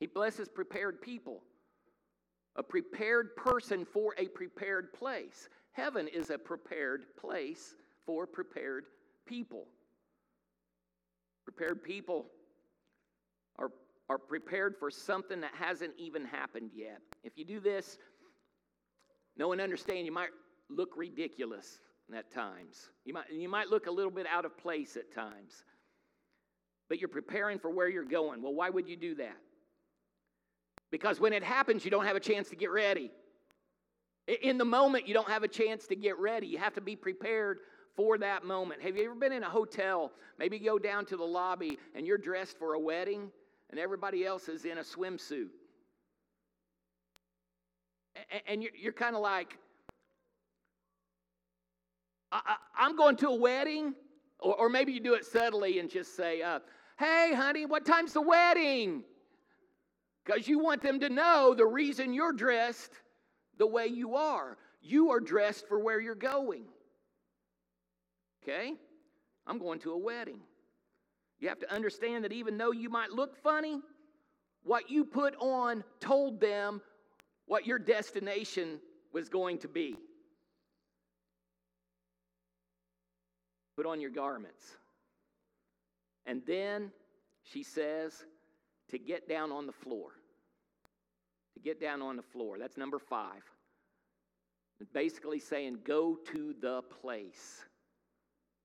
He 0.01 0.07
blesses 0.07 0.48
prepared 0.48 1.01
people. 1.01 1.42
A 2.57 2.62
prepared 2.62 3.37
person 3.37 3.85
for 3.85 4.14
a 4.18 4.27
prepared 4.29 4.92
place. 4.92 5.48
Heaven 5.72 6.09
is 6.09 6.31
a 6.31 6.38
prepared 6.38 7.05
place 7.18 7.75
for 8.06 8.26
prepared 8.26 8.84
people. 9.26 9.66
Prepared 11.44 11.82
people 11.82 12.26
are, 13.58 13.70
are 14.08 14.18
prepared 14.18 14.76
for 14.78 14.90
something 14.90 15.40
that 15.40 15.52
hasn't 15.54 15.92
even 15.98 16.24
happened 16.24 16.70
yet. 16.74 17.00
If 17.24 17.36
you 17.36 17.44
do 17.44 17.60
this, 17.60 17.98
no 19.36 19.48
one 19.48 19.60
understand, 19.60 20.06
you 20.06 20.12
might 20.12 20.30
look 20.68 20.90
ridiculous 20.96 21.80
at 22.14 22.30
times. 22.30 22.90
You 23.04 23.14
might, 23.14 23.32
you 23.32 23.48
might 23.48 23.68
look 23.68 23.86
a 23.86 23.90
little 23.90 24.10
bit 24.10 24.26
out 24.26 24.44
of 24.44 24.56
place 24.58 24.96
at 24.96 25.12
times 25.14 25.64
but 26.92 27.00
you're 27.00 27.08
preparing 27.08 27.58
for 27.58 27.70
where 27.70 27.88
you're 27.88 28.04
going. 28.04 28.42
Well, 28.42 28.52
why 28.52 28.68
would 28.68 28.86
you 28.86 28.98
do 28.98 29.14
that? 29.14 29.38
Because 30.90 31.18
when 31.18 31.32
it 31.32 31.42
happens, 31.42 31.86
you 31.86 31.90
don't 31.90 32.04
have 32.04 32.16
a 32.16 32.20
chance 32.20 32.50
to 32.50 32.54
get 32.54 32.70
ready. 32.70 33.10
In 34.42 34.58
the 34.58 34.66
moment, 34.66 35.08
you 35.08 35.14
don't 35.14 35.30
have 35.30 35.42
a 35.42 35.48
chance 35.48 35.86
to 35.86 35.96
get 35.96 36.18
ready. 36.18 36.48
You 36.48 36.58
have 36.58 36.74
to 36.74 36.82
be 36.82 36.94
prepared 36.94 37.60
for 37.96 38.18
that 38.18 38.44
moment. 38.44 38.83
Have 38.83 38.96
you 38.96 39.05
ever 39.05 39.14
been 39.14 39.33
in 39.33 39.42
a 39.42 39.48
hotel? 39.48 40.12
Maybe 40.38 40.59
go 40.59 40.78
down 40.78 41.05
to 41.07 41.16
the 41.16 41.24
lobby 41.24 41.78
and 41.94 42.07
you're 42.07 42.18
dressed 42.18 42.59
for 42.59 42.74
a 42.74 42.78
wedding 42.78 43.31
and 43.70 43.78
everybody 43.78 44.24
else 44.24 44.48
is 44.48 44.64
in 44.64 44.78
a 44.78 44.83
swimsuit. 44.83 45.48
And 48.46 48.62
you're 48.62 48.92
kind 48.92 49.16
of 49.16 49.22
like, 49.22 49.59
I'm 52.76 52.96
going 52.96 53.16
to 53.16 53.28
a 53.28 53.35
wedding. 53.35 53.94
Or 54.38 54.68
maybe 54.68 54.92
you 54.92 55.00
do 55.00 55.14
it 55.14 55.24
subtly 55.24 55.78
and 55.78 55.88
just 55.88 56.16
say, 56.16 56.42
uh, 56.42 56.61
Hey, 56.98 57.33
honey, 57.35 57.64
what 57.64 57.87
time's 57.87 58.12
the 58.12 58.20
wedding? 58.20 59.05
Because 60.24 60.46
you 60.46 60.59
want 60.59 60.83
them 60.83 61.00
to 61.00 61.09
know 61.09 61.55
the 61.57 61.66
reason 61.66 62.12
you're 62.12 62.33
dressed 62.33 62.92
the 63.59 63.66
way 63.66 63.87
you 63.87 64.14
are. 64.14 64.57
You 64.83 65.11
are 65.11 65.20
dressed 65.20 65.66
for 65.68 65.78
where 65.78 66.00
you're 66.00 66.14
going. 66.14 66.64
Okay? 68.42 68.74
I'm 69.46 69.59
going 69.59 69.78
to 69.81 69.92
a 69.92 69.98
wedding. 69.98 70.40
You 71.40 71.48
have 71.48 71.59
to 71.61 71.72
understand 71.72 72.24
that 72.24 72.33
even 72.33 72.57
though 72.57 72.72
you 72.72 72.88
might 72.88 73.11
look 73.11 73.37
funny, 73.37 73.81
what 74.62 74.90
you 74.90 75.05
put 75.05 75.35
on 75.40 75.83
told 76.00 76.40
them 76.40 76.81
what 77.46 77.66
your 77.66 77.78
destination 77.78 78.81
was 79.12 79.28
going 79.28 79.59
to 79.59 79.68
be. 79.68 79.96
Put 83.76 83.87
on 83.87 84.00
your 84.00 84.11
garments. 84.11 84.64
And 86.26 86.42
then 86.46 86.92
she 87.42 87.62
says 87.62 88.24
to 88.90 88.98
get 88.98 89.28
down 89.28 89.50
on 89.50 89.66
the 89.66 89.72
floor. 89.72 90.11
To 91.55 91.61
get 91.61 91.81
down 91.81 92.02
on 92.02 92.16
the 92.16 92.22
floor. 92.22 92.59
That's 92.59 92.76
number 92.76 92.98
five. 92.98 93.42
Basically 94.92 95.38
saying, 95.38 95.78
go 95.85 96.18
to 96.33 96.55
the 96.61 96.83
place. 96.83 97.64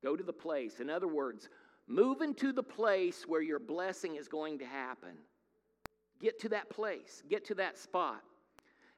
Go 0.04 0.16
to 0.16 0.24
the 0.24 0.34
place. 0.34 0.80
In 0.80 0.90
other 0.90 1.08
words, 1.08 1.50
move 1.88 2.22
into 2.22 2.52
the 2.52 2.64
place 2.64 3.24
where 3.28 3.42
your 3.42 3.60
blessing 3.60 4.16
is 4.16 4.28
going 4.28 4.60
to 4.60 4.66
happen. 4.66 5.18
Get 6.22 6.40
to 6.42 6.50
that 6.50 6.70
place, 6.70 7.24
get 7.30 7.46
to 7.46 7.56
that 7.56 7.78
spot. 7.78 8.22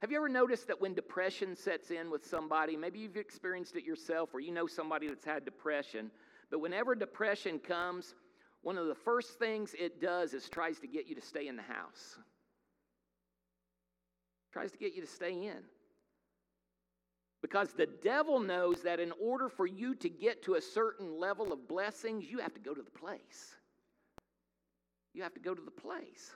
Have 0.02 0.12
you 0.12 0.18
ever 0.18 0.30
noticed 0.30 0.68
that 0.68 0.80
when 0.80 0.94
depression 0.94 1.56
sets 1.56 1.92
in 1.92 2.10
with 2.10 2.26
somebody, 2.26 2.78
maybe 2.78 3.00
you've 3.00 3.18
experienced 3.18 3.76
it 3.76 3.84
yourself 3.84 4.34
or 4.34 4.40
you 4.40 4.52
know 4.52 4.66
somebody 4.66 5.08
that's 5.08 5.26
had 5.26 5.44
depression, 5.44 6.10
but 6.50 6.60
whenever 6.60 6.96
depression 6.96 7.60
comes, 7.60 8.16
one 8.62 8.78
of 8.78 8.88
the 8.88 8.96
first 8.96 9.40
things 9.40 9.76
it 9.78 10.02
does 10.02 10.34
is 10.34 10.48
tries 10.48 10.80
to 10.80 10.88
get 10.88 11.06
you 11.08 11.16
to 11.16 11.22
stay 11.22 11.48
in 11.48 11.58
the 11.58 11.64
house. 11.64 12.18
Tries 14.54 14.72
to 14.72 14.78
get 14.78 14.94
you 14.94 15.02
to 15.02 15.08
stay 15.08 15.34
in. 15.34 15.60
Because 17.42 17.72
the 17.74 17.86
devil 17.86 18.40
knows 18.40 18.82
that 18.84 19.00
in 19.00 19.14
order 19.22 19.50
for 19.50 19.66
you 19.66 19.96
to 19.96 20.10
get 20.10 20.44
to 20.44 20.56
a 20.56 20.62
certain 20.62 21.20
level 21.20 21.54
of 21.54 21.68
blessings, 21.68 22.26
you 22.26 22.40
have 22.40 22.54
to 22.54 22.60
go 22.60 22.74
to 22.74 22.82
the 22.82 22.92
place. 22.92 23.56
You 25.14 25.24
have 25.24 25.34
to 25.36 25.40
go 25.40 25.56
to 25.56 25.62
the 25.62 25.72
place. 25.72 26.36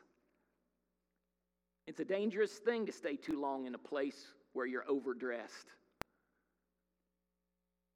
It's 1.87 1.99
a 1.99 2.05
dangerous 2.05 2.51
thing 2.51 2.85
to 2.85 2.91
stay 2.91 3.17
too 3.17 3.39
long 3.39 3.65
in 3.65 3.75
a 3.75 3.79
place 3.79 4.27
where 4.53 4.65
you're 4.65 4.89
overdressed. 4.89 5.67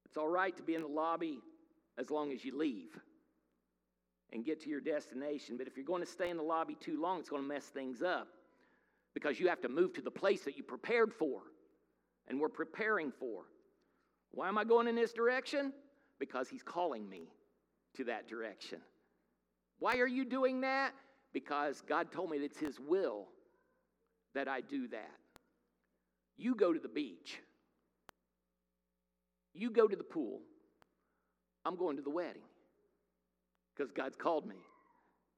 It's 0.06 0.18
all 0.18 0.28
right 0.28 0.56
to 0.58 0.64
be 0.64 0.76
in 0.76 0.82
the 0.82 0.88
lobby 0.88 1.40
as 1.98 2.12
long 2.12 2.32
as 2.32 2.44
you 2.44 2.58
leave. 2.58 3.00
and 4.34 4.44
get 4.44 4.62
to 4.62 4.70
your 4.70 4.82
destination. 4.82 5.56
But 5.58 5.68
if 5.68 5.78
you're 5.78 5.86
going 5.86 6.04
to 6.04 6.10
stay 6.12 6.30
in 6.30 6.38
the 6.38 6.44
lobby 6.44 6.76
too 6.80 7.00
long, 7.02 7.20
it's 7.20 7.30
going 7.30 7.42
to 7.42 7.48
mess 7.48 7.66
things 7.66 8.02
up 8.02 8.28
because 9.14 9.40
you 9.40 9.48
have 9.48 9.62
to 9.62 9.70
move 9.70 9.94
to 9.94 10.02
the 10.02 10.12
place 10.12 10.42
that 10.44 10.58
you 10.58 10.64
prepared 10.64 11.14
for 11.14 11.42
and 12.28 12.40
we're 12.40 12.50
preparing 12.50 13.12
for. 13.12 13.44
Why 14.32 14.48
am 14.48 14.58
I 14.58 14.64
going 14.64 14.88
in 14.88 14.96
this 14.96 15.14
direction? 15.14 15.74
Because 16.20 16.50
He's 16.50 16.64
calling 16.64 17.10
me 17.10 17.30
to 17.96 18.04
that 18.06 18.28
direction. 18.28 18.80
Why 19.80 19.98
are 19.98 20.08
you 20.08 20.26
doing 20.26 20.62
that? 20.62 20.94
Because 21.34 21.82
God 21.82 22.12
told 22.12 22.30
me 22.30 22.38
it's 22.38 22.60
His 22.60 22.80
will 22.80 23.28
that 24.34 24.48
I 24.48 24.62
do 24.62 24.88
that. 24.90 25.12
You 26.38 26.56
go 26.56 26.74
to 26.74 26.80
the 26.80 26.90
beach, 26.90 27.40
you 29.54 29.72
go 29.72 29.88
to 29.88 29.96
the 29.96 30.04
pool. 30.04 30.42
I'm 31.66 31.76
going 31.76 31.98
to 31.98 32.02
the 32.02 32.10
wedding 32.10 32.44
because 33.76 33.92
God's 33.92 34.16
called 34.16 34.48
me 34.48 34.56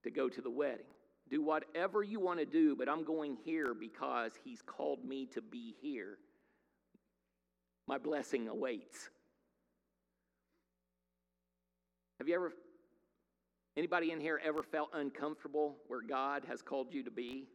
to 0.03 0.11
go 0.11 0.29
to 0.29 0.41
the 0.41 0.49
wedding. 0.49 0.85
Do 1.29 1.41
whatever 1.41 2.03
you 2.03 2.19
want 2.19 2.39
to 2.39 2.45
do, 2.45 2.75
but 2.75 2.87
I'm 2.87 3.03
going 3.03 3.37
here 3.43 3.73
because 3.73 4.33
He's 4.43 4.61
called 4.61 5.03
me 5.03 5.27
to 5.33 5.41
be 5.41 5.75
here. 5.81 6.17
My 7.89 7.97
blessing 7.97 8.47
awaits. 8.47 9.09
Have 12.19 12.27
you 12.27 12.35
ever, 12.35 12.53
anybody 13.75 14.11
in 14.11 14.21
here 14.21 14.39
ever 14.45 14.61
felt 14.61 14.91
uncomfortable 14.93 15.77
where 15.87 16.03
God 16.03 16.43
has 16.47 16.61
called 16.61 16.93
you 16.93 17.03
to 17.03 17.09
be? 17.09 17.47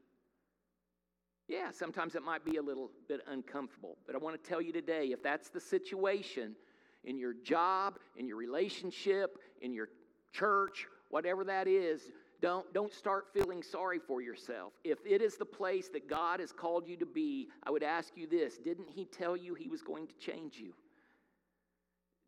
Yeah, 1.46 1.70
sometimes 1.70 2.16
it 2.16 2.24
might 2.24 2.44
be 2.44 2.56
a 2.56 2.62
little 2.62 2.90
bit 3.06 3.20
uncomfortable, 3.28 3.96
but 4.08 4.16
I 4.16 4.18
want 4.18 4.42
to 4.42 4.50
tell 4.50 4.60
you 4.60 4.72
today 4.72 5.12
if 5.12 5.22
that's 5.22 5.50
the 5.50 5.60
situation 5.60 6.56
in 7.04 7.16
your 7.16 7.34
job, 7.44 8.00
in 8.16 8.26
your 8.26 8.36
relationship, 8.36 9.38
in 9.62 9.72
your 9.72 9.88
church, 10.32 10.88
whatever 11.10 11.44
that 11.44 11.68
is, 11.68 12.10
don't, 12.44 12.70
don't 12.74 12.92
start 12.92 13.28
feeling 13.32 13.62
sorry 13.62 13.98
for 13.98 14.20
yourself. 14.20 14.74
If 14.84 14.98
it 15.06 15.22
is 15.22 15.38
the 15.38 15.46
place 15.46 15.88
that 15.94 16.10
God 16.10 16.40
has 16.40 16.52
called 16.52 16.86
you 16.86 16.94
to 16.98 17.06
be, 17.06 17.48
I 17.62 17.70
would 17.70 17.82
ask 17.82 18.12
you 18.18 18.26
this 18.26 18.58
Didn't 18.58 18.90
He 18.90 19.06
tell 19.06 19.34
you 19.34 19.54
He 19.54 19.70
was 19.70 19.80
going 19.80 20.06
to 20.08 20.14
change 20.18 20.58
you? 20.58 20.74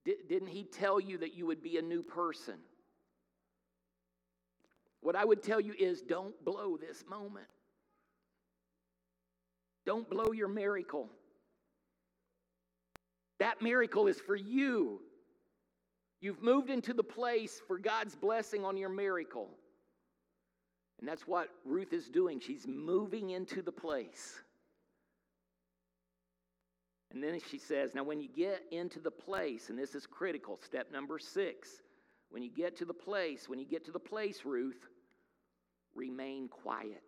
Didn't 0.07 0.49
He 0.49 0.65
tell 0.65 0.99
you 0.99 1.19
that 1.19 1.35
you 1.35 1.45
would 1.45 1.63
be 1.63 1.77
a 1.77 1.83
new 1.83 2.03
person? 2.03 2.55
What 5.03 5.17
I 5.17 5.25
would 5.27 5.43
tell 5.43 5.61
you 5.61 5.75
is 5.79 6.01
don't 6.01 6.43
blow 6.47 6.79
this 6.79 7.05
moment. 7.07 7.49
Don't 9.85 10.09
blow 10.09 10.33
your 10.33 10.49
miracle. 10.49 11.11
That 13.39 13.61
miracle 13.61 14.07
is 14.07 14.19
for 14.19 14.35
you. 14.35 15.03
You've 16.23 16.43
moved 16.43 16.71
into 16.71 16.95
the 16.95 17.05
place 17.05 17.61
for 17.69 17.79
God's 17.79 18.17
blessing 18.17 18.65
on 18.65 18.79
your 18.79 18.89
miracle. 18.89 19.51
And 20.99 21.09
that's 21.09 21.27
what 21.27 21.49
Ruth 21.65 21.93
is 21.93 22.09
doing. 22.09 22.41
She's 22.41 22.67
moving 22.67 23.31
into 23.31 23.63
the 23.63 23.73
place. 23.73 24.41
And 27.13 27.23
then 27.23 27.39
she 27.51 27.59
says, 27.59 27.95
Now, 27.95 28.03
when 28.03 28.21
you 28.21 28.29
get 28.29 28.63
into 28.71 29.01
the 29.01 29.11
place, 29.11 29.69
and 29.69 29.79
this 29.79 29.95
is 29.95 30.07
critical, 30.07 30.59
step 30.63 30.91
number 30.93 31.19
six, 31.19 31.83
when 32.31 32.43
you 32.43 32.51
get 32.51 32.77
to 32.79 32.85
the 32.85 32.95
place, 32.95 33.49
when 33.49 33.59
you 33.59 33.67
get 33.67 33.85
to 33.87 33.93
the 33.93 33.99
place, 33.99 34.45
Ruth, 34.45 34.89
remain 35.95 36.49
quiet. 36.49 37.05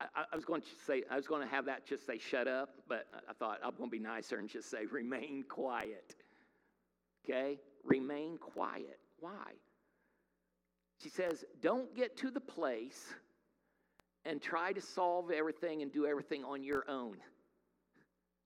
I, 0.00 0.24
I 0.32 0.36
was 0.36 0.44
going 0.44 0.62
to 0.62 0.68
say, 0.86 1.02
I 1.10 1.16
was 1.16 1.26
going 1.26 1.42
to 1.42 1.48
have 1.48 1.66
that 1.66 1.86
just 1.86 2.06
say 2.06 2.18
shut 2.18 2.48
up, 2.48 2.70
but 2.88 3.06
I 3.28 3.32
thought 3.32 3.58
I'm 3.64 3.76
going 3.76 3.90
to 3.90 3.96
be 3.96 4.02
nicer 4.02 4.38
and 4.38 4.48
just 4.48 4.70
say 4.70 4.86
remain 4.90 5.44
quiet. 5.48 6.14
Okay? 7.24 7.58
Remain 7.84 8.36
quiet. 8.38 8.98
Why? 9.20 9.52
She 11.04 11.10
says, 11.10 11.44
don't 11.60 11.94
get 11.94 12.16
to 12.18 12.30
the 12.30 12.40
place 12.40 13.12
and 14.24 14.40
try 14.40 14.72
to 14.72 14.80
solve 14.80 15.30
everything 15.30 15.82
and 15.82 15.92
do 15.92 16.06
everything 16.06 16.44
on 16.44 16.64
your 16.64 16.82
own. 16.88 17.18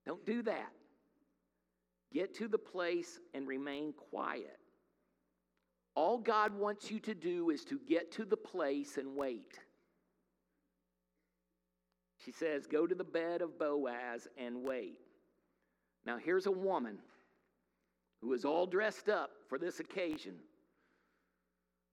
Don't 0.04 0.26
do 0.26 0.42
that. 0.42 0.72
Get 2.12 2.34
to 2.38 2.48
the 2.48 2.58
place 2.58 3.20
and 3.32 3.46
remain 3.46 3.92
quiet. 4.10 4.58
All 5.94 6.18
God 6.18 6.52
wants 6.52 6.90
you 6.90 6.98
to 6.98 7.14
do 7.14 7.50
is 7.50 7.62
to 7.66 7.78
get 7.88 8.10
to 8.12 8.24
the 8.24 8.36
place 8.36 8.98
and 8.98 9.14
wait. 9.14 9.60
She 12.24 12.32
says, 12.32 12.66
Go 12.66 12.88
to 12.88 12.94
the 12.96 13.04
bed 13.04 13.40
of 13.40 13.56
Boaz 13.56 14.26
and 14.36 14.64
wait. 14.64 14.98
Now, 16.04 16.18
here's 16.18 16.46
a 16.46 16.50
woman 16.50 16.98
who 18.20 18.32
is 18.32 18.44
all 18.44 18.66
dressed 18.66 19.08
up 19.08 19.30
for 19.48 19.58
this 19.58 19.78
occasion. 19.78 20.34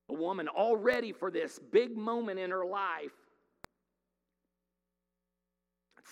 A 0.09 0.13
woman 0.13 0.47
all 0.47 0.77
ready 0.77 1.11
for 1.11 1.31
this 1.31 1.59
big 1.71 1.97
moment 1.97 2.39
in 2.39 2.51
her 2.51 2.65
life. 2.65 3.11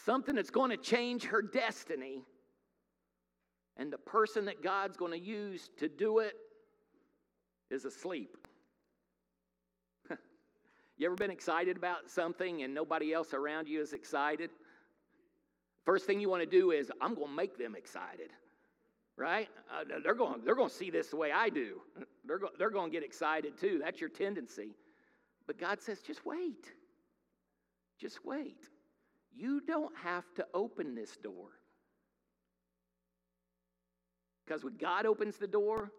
Something 0.06 0.36
that's 0.36 0.50
going 0.50 0.72
to 0.72 0.78
change 0.78 1.26
her 1.26 1.42
destiny. 1.42 2.24
And 3.78 3.92
the 3.92 3.98
person 3.98 4.46
that 4.46 4.64
God's 4.64 4.98
going 4.98 5.12
to 5.12 5.20
use 5.20 5.70
to 5.78 5.88
do 5.88 6.20
it 6.20 6.34
is 7.70 7.86
asleep. 7.86 8.36
you 10.98 11.06
ever 11.06 11.16
been 11.16 11.32
excited 11.32 11.78
about 11.78 12.10
something 12.10 12.64
and 12.64 12.74
nobody 12.74 13.14
else 13.14 13.34
around 13.34 13.68
you 13.68 13.82
is 13.82 13.94
excited? 13.94 14.50
First 15.86 16.06
thing 16.06 16.20
you 16.20 16.30
want 16.30 16.42
to 16.42 16.50
do 16.50 16.72
is, 16.72 16.92
I'm 17.02 17.14
going 17.14 17.30
to 17.30 17.36
make 17.36 17.58
them 17.58 17.76
excited 17.76 18.30
right? 19.18 19.50
Uh, 19.72 19.84
they're 20.04 20.16
going 20.16 20.42
they're 20.44 20.56
going 20.56 20.70
to 20.70 20.76
see 20.76 20.90
this 20.90 21.08
the 21.08 21.16
way 21.16 21.32
I 21.32 21.50
do. 21.50 21.82
They're 22.26 22.40
go, 22.40 22.48
they're 22.58 22.70
going 22.70 22.90
to 22.90 22.94
get 22.96 23.04
excited 23.04 23.58
too. 23.60 23.82
That's 23.84 24.00
your 24.00 24.10
tendency. 24.10 24.78
But 25.46 25.60
God 25.60 25.82
says, 25.82 26.00
just 26.00 26.26
wait. 26.26 26.72
Just 28.00 28.24
wait. 28.24 28.70
You 29.36 29.60
don't 29.60 29.94
have 29.98 30.24
to 30.36 30.48
open 30.54 30.96
this 30.96 31.18
door. 31.18 31.50
Because 34.46 34.64
when 34.64 34.78
God 34.78 35.06
opens 35.06 35.38
the 35.38 35.48
door, 35.48 35.92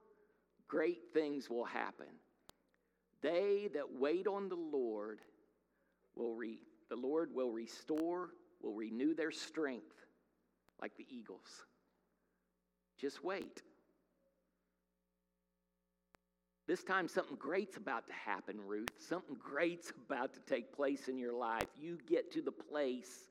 great 0.66 1.12
things 1.12 1.50
will 1.50 1.64
happen. 1.64 2.06
They 3.22 3.68
that 3.74 3.98
wait 3.98 4.26
on 4.26 4.48
the 4.48 4.54
Lord 4.54 5.20
will 6.14 6.34
re, 6.34 6.58
the 6.90 6.96
Lord 6.96 7.34
will 7.34 7.50
restore, 7.50 8.30
will 8.62 8.74
renew 8.74 9.14
their 9.14 9.30
strength 9.30 9.94
like 10.80 10.96
the 10.96 11.06
eagles. 11.10 11.64
Just 13.04 13.22
wait. 13.22 13.60
This 16.66 16.82
time, 16.82 17.06
something 17.06 17.36
great's 17.36 17.76
about 17.76 18.06
to 18.06 18.14
happen, 18.14 18.56
Ruth. 18.66 18.88
Something 18.98 19.36
great's 19.38 19.92
about 20.06 20.32
to 20.32 20.40
take 20.48 20.74
place 20.74 21.08
in 21.08 21.18
your 21.18 21.34
life. 21.34 21.66
You 21.78 21.98
get 22.08 22.32
to 22.32 22.40
the 22.40 22.50
place 22.50 23.28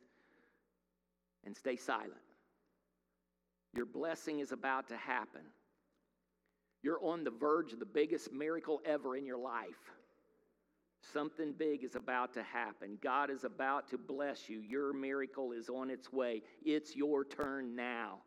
and 1.44 1.58
stay 1.58 1.76
silent. 1.76 2.14
Your 3.76 3.88
blessing 3.88 4.42
is 4.42 4.52
about 4.52 4.90
to 4.90 4.96
happen. 4.96 5.42
You're 6.84 7.04
on 7.04 7.24
the 7.24 7.32
verge 7.32 7.74
of 7.74 7.80
the 7.80 7.86
biggest 7.88 8.32
miracle 8.32 8.80
ever 8.86 9.16
in 9.16 9.26
your 9.26 9.40
life. 9.40 9.90
Something 11.02 11.52
big 11.52 11.84
is 11.84 11.96
about 11.96 12.32
to 12.36 12.44
happen. 12.44 13.00
God 13.02 13.32
is 13.32 13.44
about 13.44 13.88
to 13.90 13.98
bless 13.98 14.48
you. 14.50 14.60
Your 14.60 14.94
miracle 14.94 15.52
is 15.52 15.68
on 15.68 15.90
its 15.90 16.14
way. 16.14 16.44
It's 16.64 16.96
your 16.96 17.26
turn 17.26 17.76
now. 17.76 18.20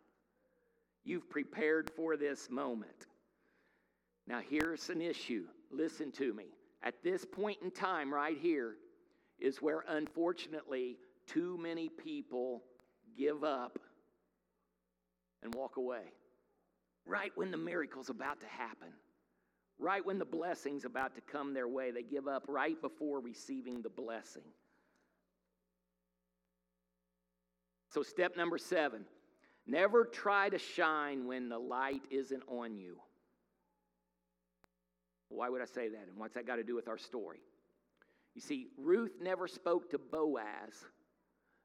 You've 1.06 1.30
prepared 1.30 1.88
for 1.94 2.16
this 2.16 2.50
moment. 2.50 3.06
Now, 4.26 4.40
here's 4.40 4.90
an 4.90 5.00
issue. 5.00 5.44
Listen 5.70 6.10
to 6.12 6.34
me. 6.34 6.46
At 6.82 6.94
this 7.04 7.24
point 7.24 7.58
in 7.62 7.70
time, 7.70 8.12
right 8.12 8.36
here, 8.36 8.74
is 9.38 9.62
where 9.62 9.84
unfortunately 9.88 10.96
too 11.28 11.56
many 11.62 11.88
people 11.88 12.64
give 13.16 13.44
up 13.44 13.78
and 15.44 15.54
walk 15.54 15.76
away. 15.76 16.12
Right 17.06 17.30
when 17.36 17.52
the 17.52 17.56
miracle's 17.56 18.10
about 18.10 18.40
to 18.40 18.46
happen, 18.48 18.88
right 19.78 20.04
when 20.04 20.18
the 20.18 20.24
blessing's 20.24 20.84
about 20.84 21.14
to 21.14 21.20
come 21.20 21.54
their 21.54 21.68
way, 21.68 21.92
they 21.92 22.02
give 22.02 22.26
up 22.26 22.46
right 22.48 22.80
before 22.82 23.20
receiving 23.20 23.80
the 23.80 23.90
blessing. 23.90 24.42
So, 27.90 28.02
step 28.02 28.36
number 28.36 28.58
seven 28.58 29.04
Never 29.66 30.04
try 30.04 30.48
to 30.48 30.58
shine 30.58 31.26
when 31.26 31.48
the 31.48 31.58
light 31.58 32.02
isn't 32.10 32.42
on 32.48 32.76
you. 32.76 32.96
Why 35.28 35.48
would 35.48 35.60
I 35.60 35.66
say 35.66 35.88
that? 35.88 36.06
And 36.08 36.16
what's 36.16 36.34
that 36.34 36.46
got 36.46 36.56
to 36.56 36.62
do 36.62 36.76
with 36.76 36.88
our 36.88 36.98
story? 36.98 37.40
You 38.34 38.40
see, 38.40 38.68
Ruth 38.78 39.16
never 39.20 39.48
spoke 39.48 39.90
to 39.90 39.98
Boaz 39.98 40.84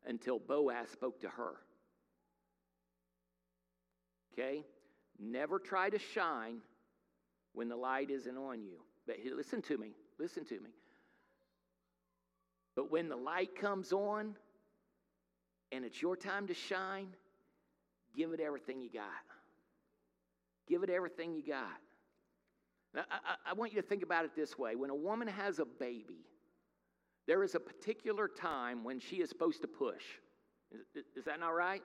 until 0.06 0.40
Boaz 0.40 0.90
spoke 0.90 1.20
to 1.22 1.30
her. 1.30 1.58
Okay? 4.34 4.64
Never 5.20 5.60
try 5.60 5.90
to 5.90 6.00
shine 6.00 6.58
when 7.54 7.70
the 7.70 7.76
light 7.76 8.10
isn't 8.10 8.38
on 8.38 8.64
you. 8.64 8.80
But 9.06 9.18
listen 9.36 9.62
to 9.64 9.78
me. 9.78 9.92
Listen 10.18 10.46
to 10.46 10.60
me. 10.60 10.70
But 12.76 12.92
when 12.92 13.10
the 13.10 13.16
light 13.16 13.56
comes 13.56 13.92
on 13.92 14.36
and 15.72 15.84
it's 15.86 16.02
your 16.02 16.16
time 16.16 16.48
to 16.48 16.54
shine, 16.54 17.10
Give 18.16 18.34
it 18.34 18.40
everything 18.40 18.82
you 18.82 18.90
got. 18.92 19.06
Give 20.68 20.84
it 20.84 20.90
everything 20.90 21.34
you 21.34 21.46
got. 21.46 21.80
Now, 22.94 23.04
I, 23.10 23.52
I 23.52 23.54
want 23.54 23.74
you 23.74 23.82
to 23.82 23.88
think 23.88 24.04
about 24.04 24.26
it 24.26 24.32
this 24.36 24.58
way 24.58 24.76
when 24.76 24.90
a 24.90 24.96
woman 24.96 25.28
has 25.28 25.60
a 25.60 25.66
baby, 25.66 26.26
there 27.28 27.44
is 27.44 27.56
a 27.56 27.60
particular 27.60 28.28
time 28.28 28.84
when 28.84 29.00
she 29.00 29.18
is 29.18 29.30
supposed 29.30 29.62
to 29.62 29.68
push. 29.68 30.04
Is, 30.96 31.06
is 31.16 31.26
that 31.26 31.40
not 31.40 31.50
right? 31.50 31.84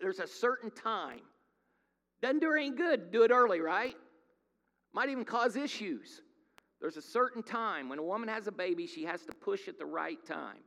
There's 0.00 0.18
a 0.18 0.26
certain 0.26 0.70
time. 0.70 1.20
Doesn't 2.20 2.40
do 2.40 2.48
her 2.48 2.58
any 2.58 2.70
good. 2.70 3.10
Do 3.10 3.22
it 3.22 3.30
early, 3.30 3.60
right? 3.60 3.94
Might 4.92 5.08
even 5.08 5.24
cause 5.24 5.56
issues. 5.56 6.22
There's 6.80 6.96
a 6.96 7.02
certain 7.02 7.42
time 7.42 7.88
when 7.88 7.98
a 7.98 8.02
woman 8.02 8.28
has 8.28 8.46
a 8.46 8.52
baby, 8.52 8.86
she 8.86 9.04
has 9.04 9.24
to 9.24 9.32
push 9.32 9.68
at 9.68 9.78
the 9.78 9.86
right 9.86 10.24
time. 10.26 10.58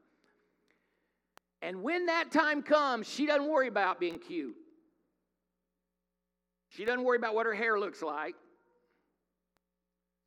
And 1.61 1.83
when 1.83 2.07
that 2.07 2.31
time 2.31 2.63
comes, 2.63 3.07
she 3.07 3.25
doesn't 3.25 3.47
worry 3.47 3.67
about 3.67 3.99
being 3.99 4.17
cute. 4.17 4.55
She 6.69 6.85
doesn't 6.85 7.03
worry 7.03 7.17
about 7.17 7.35
what 7.35 7.45
her 7.45 7.53
hair 7.53 7.79
looks 7.79 8.01
like. 8.01 8.35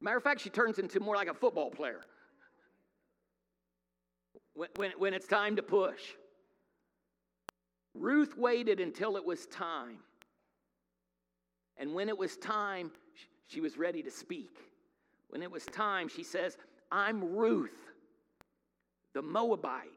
Matter 0.01 0.19
of 0.19 0.23
fact, 0.23 0.41
she 0.41 0.51
turns 0.51 0.79
into 0.79 1.01
more 1.01 1.17
like 1.17 1.29
a 1.29 1.35
football 1.35 1.71
player 1.71 2.01
when, 4.55 4.69
when, 4.77 4.93
when 4.99 5.15
it's 5.15 5.27
time 5.27 5.57
to 5.57 5.63
push. 5.63 6.01
Ruth 7.95 8.37
waited 8.37 8.81
until 8.81 9.17
it 9.17 9.25
was 9.25 9.47
time. 9.47 9.99
And 11.77 11.95
when 11.95 12.09
it 12.09 12.17
was 12.17 12.37
time, 12.37 12.91
she 13.47 13.61
was 13.61 13.77
ready 13.77 14.03
to 14.03 14.11
speak. 14.11 14.59
When 15.29 15.43
it 15.43 15.51
was 15.51 15.65
time, 15.67 16.09
she 16.09 16.23
says, 16.23 16.57
I'm 16.93 17.35
Ruth, 17.35 17.77
the 19.15 19.23
Moabite, 19.23 19.89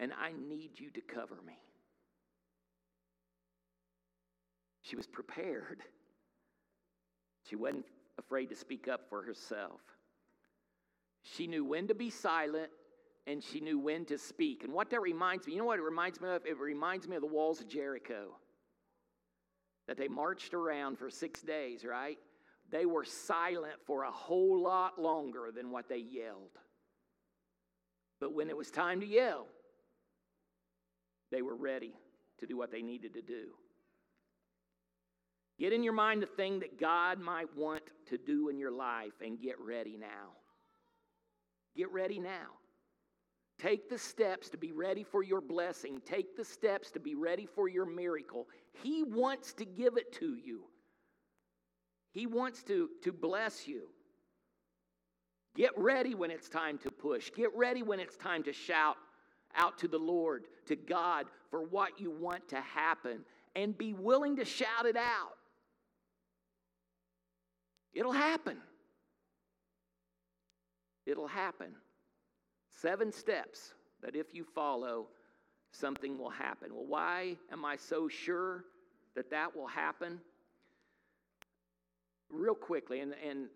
and 0.00 0.12
I 0.18 0.32
need 0.48 0.80
you 0.80 0.90
to 0.90 1.00
cover 1.02 1.36
me. 1.46 1.58
She 4.80 4.96
was 4.96 5.06
prepared. 5.06 5.82
She 7.48 7.54
wasn't 7.54 7.84
afraid 8.18 8.48
to 8.48 8.56
speak 8.56 8.88
up 8.88 9.02
for 9.10 9.22
herself. 9.22 9.80
She 11.22 11.46
knew 11.46 11.64
when 11.64 11.86
to 11.88 11.94
be 11.94 12.08
silent 12.08 12.70
and 13.26 13.44
she 13.44 13.60
knew 13.60 13.78
when 13.78 14.06
to 14.06 14.16
speak. 14.16 14.64
And 14.64 14.72
what 14.72 14.88
that 14.90 15.02
reminds 15.02 15.46
me, 15.46 15.52
you 15.52 15.58
know 15.58 15.66
what 15.66 15.78
it 15.78 15.82
reminds 15.82 16.18
me 16.18 16.30
of? 16.30 16.46
It 16.46 16.58
reminds 16.58 17.06
me 17.06 17.16
of 17.16 17.22
the 17.22 17.28
walls 17.28 17.60
of 17.60 17.68
Jericho 17.68 18.28
that 19.86 19.98
they 19.98 20.08
marched 20.08 20.54
around 20.54 20.98
for 20.98 21.10
six 21.10 21.42
days, 21.42 21.84
right? 21.84 22.18
They 22.70 22.86
were 22.86 23.04
silent 23.04 23.74
for 23.86 24.04
a 24.04 24.10
whole 24.10 24.62
lot 24.62 24.98
longer 24.98 25.50
than 25.54 25.70
what 25.70 25.90
they 25.90 25.98
yelled. 25.98 26.58
But 28.18 28.32
when 28.32 28.48
it 28.48 28.56
was 28.56 28.70
time 28.70 29.00
to 29.00 29.06
yell, 29.06 29.46
they 31.30 31.42
were 31.42 31.56
ready 31.56 31.92
to 32.38 32.46
do 32.46 32.56
what 32.56 32.70
they 32.70 32.82
needed 32.82 33.14
to 33.14 33.22
do. 33.22 33.48
Get 35.58 35.72
in 35.72 35.82
your 35.82 35.92
mind 35.92 36.22
the 36.22 36.26
thing 36.26 36.60
that 36.60 36.80
God 36.80 37.20
might 37.20 37.54
want 37.54 37.82
to 38.08 38.16
do 38.16 38.48
in 38.48 38.58
your 38.58 38.70
life 38.70 39.12
and 39.24 39.38
get 39.38 39.60
ready 39.60 39.96
now. 39.98 40.32
Get 41.76 41.92
ready 41.92 42.18
now. 42.18 42.48
Take 43.58 43.90
the 43.90 43.98
steps 43.98 44.48
to 44.50 44.56
be 44.56 44.72
ready 44.72 45.04
for 45.04 45.22
your 45.22 45.42
blessing. 45.42 46.00
Take 46.06 46.34
the 46.34 46.44
steps 46.44 46.90
to 46.92 47.00
be 47.00 47.14
ready 47.14 47.44
for 47.44 47.68
your 47.68 47.84
miracle. 47.84 48.48
He 48.82 49.02
wants 49.02 49.52
to 49.54 49.66
give 49.66 49.98
it 49.98 50.12
to 50.14 50.34
you, 50.34 50.62
He 52.12 52.26
wants 52.26 52.62
to, 52.64 52.88
to 53.02 53.12
bless 53.12 53.68
you. 53.68 53.88
Get 55.56 55.72
ready 55.76 56.14
when 56.14 56.30
it's 56.30 56.48
time 56.48 56.78
to 56.78 56.90
push. 56.90 57.30
Get 57.36 57.50
ready 57.54 57.82
when 57.82 58.00
it's 58.00 58.16
time 58.16 58.44
to 58.44 58.52
shout 58.52 58.96
out 59.56 59.78
to 59.78 59.88
the 59.88 59.98
Lord, 59.98 60.44
to 60.70 60.76
God, 60.76 61.26
for 61.50 61.62
what 61.62 62.00
you 62.00 62.10
want 62.10 62.48
to 62.48 62.60
happen. 62.60 63.20
And 63.54 63.76
be 63.76 63.92
willing 63.92 64.36
to 64.36 64.44
shout 64.44 64.86
it 64.86 64.96
out. 64.96 65.36
It'll 67.92 68.12
happen. 68.12 68.56
It'll 71.06 71.26
happen. 71.26 71.74
Seven 72.80 73.12
steps 73.12 73.74
that 74.02 74.14
if 74.14 74.32
you 74.32 74.44
follow, 74.44 75.08
something 75.72 76.16
will 76.16 76.30
happen. 76.30 76.72
Well, 76.72 76.86
why 76.86 77.36
am 77.52 77.64
I 77.64 77.76
so 77.76 78.08
sure 78.08 78.64
that 79.16 79.28
that 79.30 79.54
will 79.54 79.66
happen? 79.66 80.20
Real 82.30 82.54
quickly, 82.54 83.00
and, 83.00 83.14
and 83.28 83.48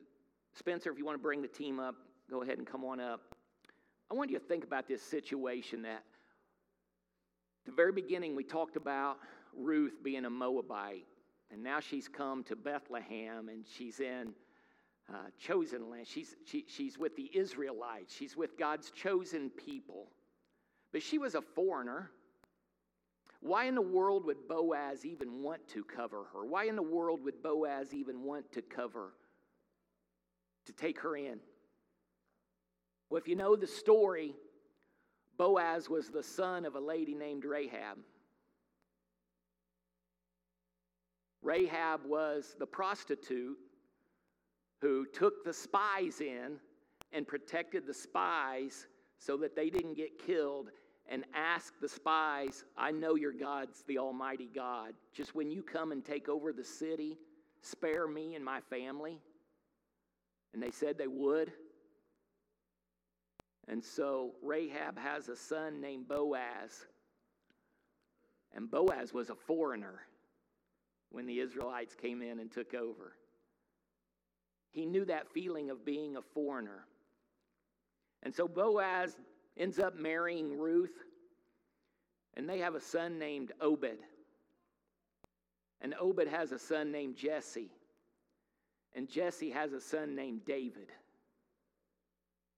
Spencer, 0.53 0.91
if 0.91 0.99
you 0.99 1.05
want 1.05 1.17
to 1.17 1.23
bring 1.23 1.41
the 1.41 1.49
team 1.49 1.79
up, 1.79 1.95
go 2.29 2.43
ahead 2.43 2.59
and 2.59 2.67
come 2.67 2.85
on 2.85 2.99
up. 2.99 3.21
I 4.11 4.15
want 4.15 4.31
you 4.31 4.39
to 4.39 4.45
think 4.45 4.65
about 4.65 4.89
this 4.89 5.01
situation 5.01 5.83
that 5.83 5.93
at 5.93 6.03
the 7.65 7.73
very 7.73 7.93
beginning 7.93 8.37
we 8.37 8.45
talked 8.45 8.77
about 8.77 9.19
Ruth 9.57 10.03
being 10.03 10.25
a 10.25 10.31
Moabite, 10.31 11.07
and 11.51 11.62
now 11.62 11.81
she's 11.81 12.09
come 12.09 12.43
to 12.45 12.57
Bethlehem 12.57 13.49
and 13.49 13.65
she's 13.77 14.01
in 14.01 14.35
uh, 15.09 15.29
chosen 15.39 15.91
land. 15.91 16.07
She's, 16.07 16.35
she, 16.45 16.65
she's 16.69 16.99
with 16.99 17.17
the 17.17 17.31
Israelites, 17.35 18.15
she's 18.15 18.37
with 18.37 18.59
God's 18.59 18.91
chosen 18.91 19.51
people. 19.51 20.11
But 20.93 21.03
she 21.03 21.19
was 21.19 21.35
a 21.35 21.43
foreigner. 21.43 22.11
Why 23.41 23.65
in 23.67 23.75
the 23.75 23.83
world 23.83 24.25
would 24.27 24.49
Boaz 24.49 25.05
even 25.05 25.43
want 25.43 25.67
to 25.69 25.85
cover 25.85 26.25
her? 26.33 26.47
Why 26.47 26.65
in 26.65 26.77
the 26.77 26.83
world 26.83 27.23
would 27.25 27.43
Boaz 27.43 27.93
even 27.93 28.23
want 28.23 28.51
to 28.53 28.62
cover, 28.62 29.12
to 30.67 30.73
take 30.73 31.01
her 31.01 31.17
in? 31.17 31.41
Well, 33.11 33.21
if 33.21 33.29
you 33.29 33.37
know 33.37 33.55
the 33.55 33.67
story, 33.67 34.35
Boaz 35.37 35.89
was 35.89 36.09
the 36.09 36.22
son 36.22 36.64
of 36.64 36.74
a 36.74 36.80
lady 36.80 37.14
named 37.14 37.45
Rahab. 37.45 37.99
Rahab 41.43 42.01
was 42.07 42.57
the 42.59 42.66
prostitute 42.66 43.59
who 44.80 45.07
took 45.07 45.45
the 45.45 45.53
spies 45.53 46.20
in 46.20 46.59
and 47.12 47.26
protected 47.26 47.87
the 47.87 47.95
spies 47.95 48.87
so 49.18 49.37
that 49.37 49.55
they 49.55 49.70
didn't 49.70 49.95
get 49.95 50.18
killed 50.18 50.70
and 51.09 51.24
asked 51.35 51.80
the 51.80 51.89
spies, 51.89 52.64
I 52.76 52.91
know 52.91 53.14
your 53.14 53.32
God's 53.32 53.85
the 53.87 53.99
Almighty 53.99 54.49
God. 54.55 54.95
Just 55.12 55.35
when 55.35 55.51
you 55.51 55.62
come 55.62 55.93
and 55.93 56.05
take 56.05 56.28
over 56.28 56.53
the 56.53 56.64
city, 56.64 57.18
spare 57.61 58.07
me 58.07 58.35
and 58.35 58.45
my 58.45 58.61
family. 58.61 59.20
And 60.55 60.62
they 60.62 60.70
said 60.70 60.97
they 60.97 61.07
would. 61.07 61.53
And 63.69 63.83
so 63.83 64.33
Rahab 64.43 64.99
has 64.99 65.29
a 65.29 65.37
son 65.37 65.81
named 65.81 66.09
Boaz. 66.09 66.87
And 68.55 68.71
Boaz 68.71 69.12
was 69.12 69.31
a 69.31 69.35
foreigner 69.35 70.01
when 71.11 71.27
the 71.27 71.41
Israelites 71.41 71.95
came 71.95 72.23
in 72.23 72.41
and 72.41 72.51
took 72.51 72.75
over. 72.75 73.15
He 74.71 74.87
knew 74.87 75.05
that 75.05 75.29
feeling 75.33 75.71
of 75.71 75.85
being 75.85 76.17
a 76.17 76.23
foreigner. 76.23 76.87
And 78.23 78.35
so 78.35 78.49
Boaz 78.49 79.17
ends 79.57 79.79
up 79.79 79.97
marrying 79.97 80.59
Ruth, 80.59 81.05
and 82.35 82.49
they 82.49 82.59
have 82.59 82.75
a 82.75 82.81
son 82.81 83.19
named 83.19 83.53
Obed. 83.61 83.99
And 85.81 85.95
Obed 86.01 86.27
has 86.29 86.51
a 86.53 86.59
son 86.59 86.91
named 86.91 87.17
Jesse. 87.17 87.71
And 88.95 89.09
Jesse 89.09 89.51
has 89.51 89.73
a 89.73 89.81
son 89.81 90.15
named 90.15 90.45
David. 90.45 90.91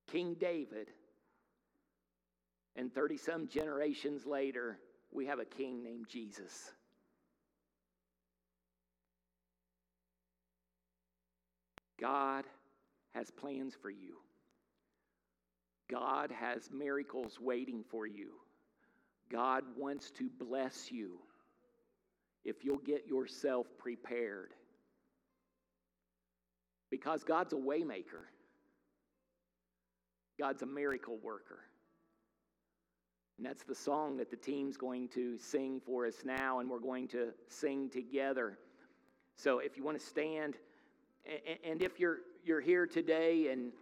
King 0.06 0.36
David. 0.38 0.88
And 2.76 2.94
30 2.94 3.16
some 3.16 3.48
generations 3.48 4.26
later, 4.26 4.78
we 5.10 5.26
have 5.26 5.38
a 5.38 5.44
king 5.44 5.82
named 5.82 6.06
Jesus. 6.08 6.72
God 11.98 12.44
has 13.14 13.30
plans 13.30 13.74
for 13.80 13.88
you. 13.88 14.18
God 15.90 16.30
has 16.30 16.70
miracles 16.70 17.38
waiting 17.40 17.82
for 17.90 18.06
you. 18.06 18.32
God 19.30 19.64
wants 19.76 20.10
to 20.12 20.28
bless 20.38 20.92
you 20.92 21.18
if 22.44 22.64
you'll 22.64 22.78
get 22.78 23.06
yourself 23.06 23.66
prepared. 23.78 24.52
Because 26.90 27.24
God's 27.24 27.52
a 27.52 27.56
waymaker. 27.56 28.26
God's 30.38 30.62
a 30.62 30.66
miracle 30.66 31.18
worker. 31.22 31.60
And 33.36 33.46
that's 33.46 33.64
the 33.64 33.74
song 33.74 34.16
that 34.16 34.30
the 34.30 34.36
team's 34.36 34.76
going 34.76 35.08
to 35.08 35.38
sing 35.38 35.80
for 35.84 36.06
us 36.06 36.16
now, 36.24 36.60
and 36.60 36.70
we're 36.70 36.78
going 36.78 37.06
to 37.08 37.32
sing 37.48 37.90
together. 37.90 38.58
So 39.36 39.58
if 39.58 39.76
you 39.76 39.84
want 39.84 40.00
to 40.00 40.06
stand, 40.06 40.54
and 41.64 41.82
if 41.82 42.00
you're, 42.00 42.18
you're 42.44 42.60
here 42.60 42.86
today 42.86 43.48
and 43.48 43.72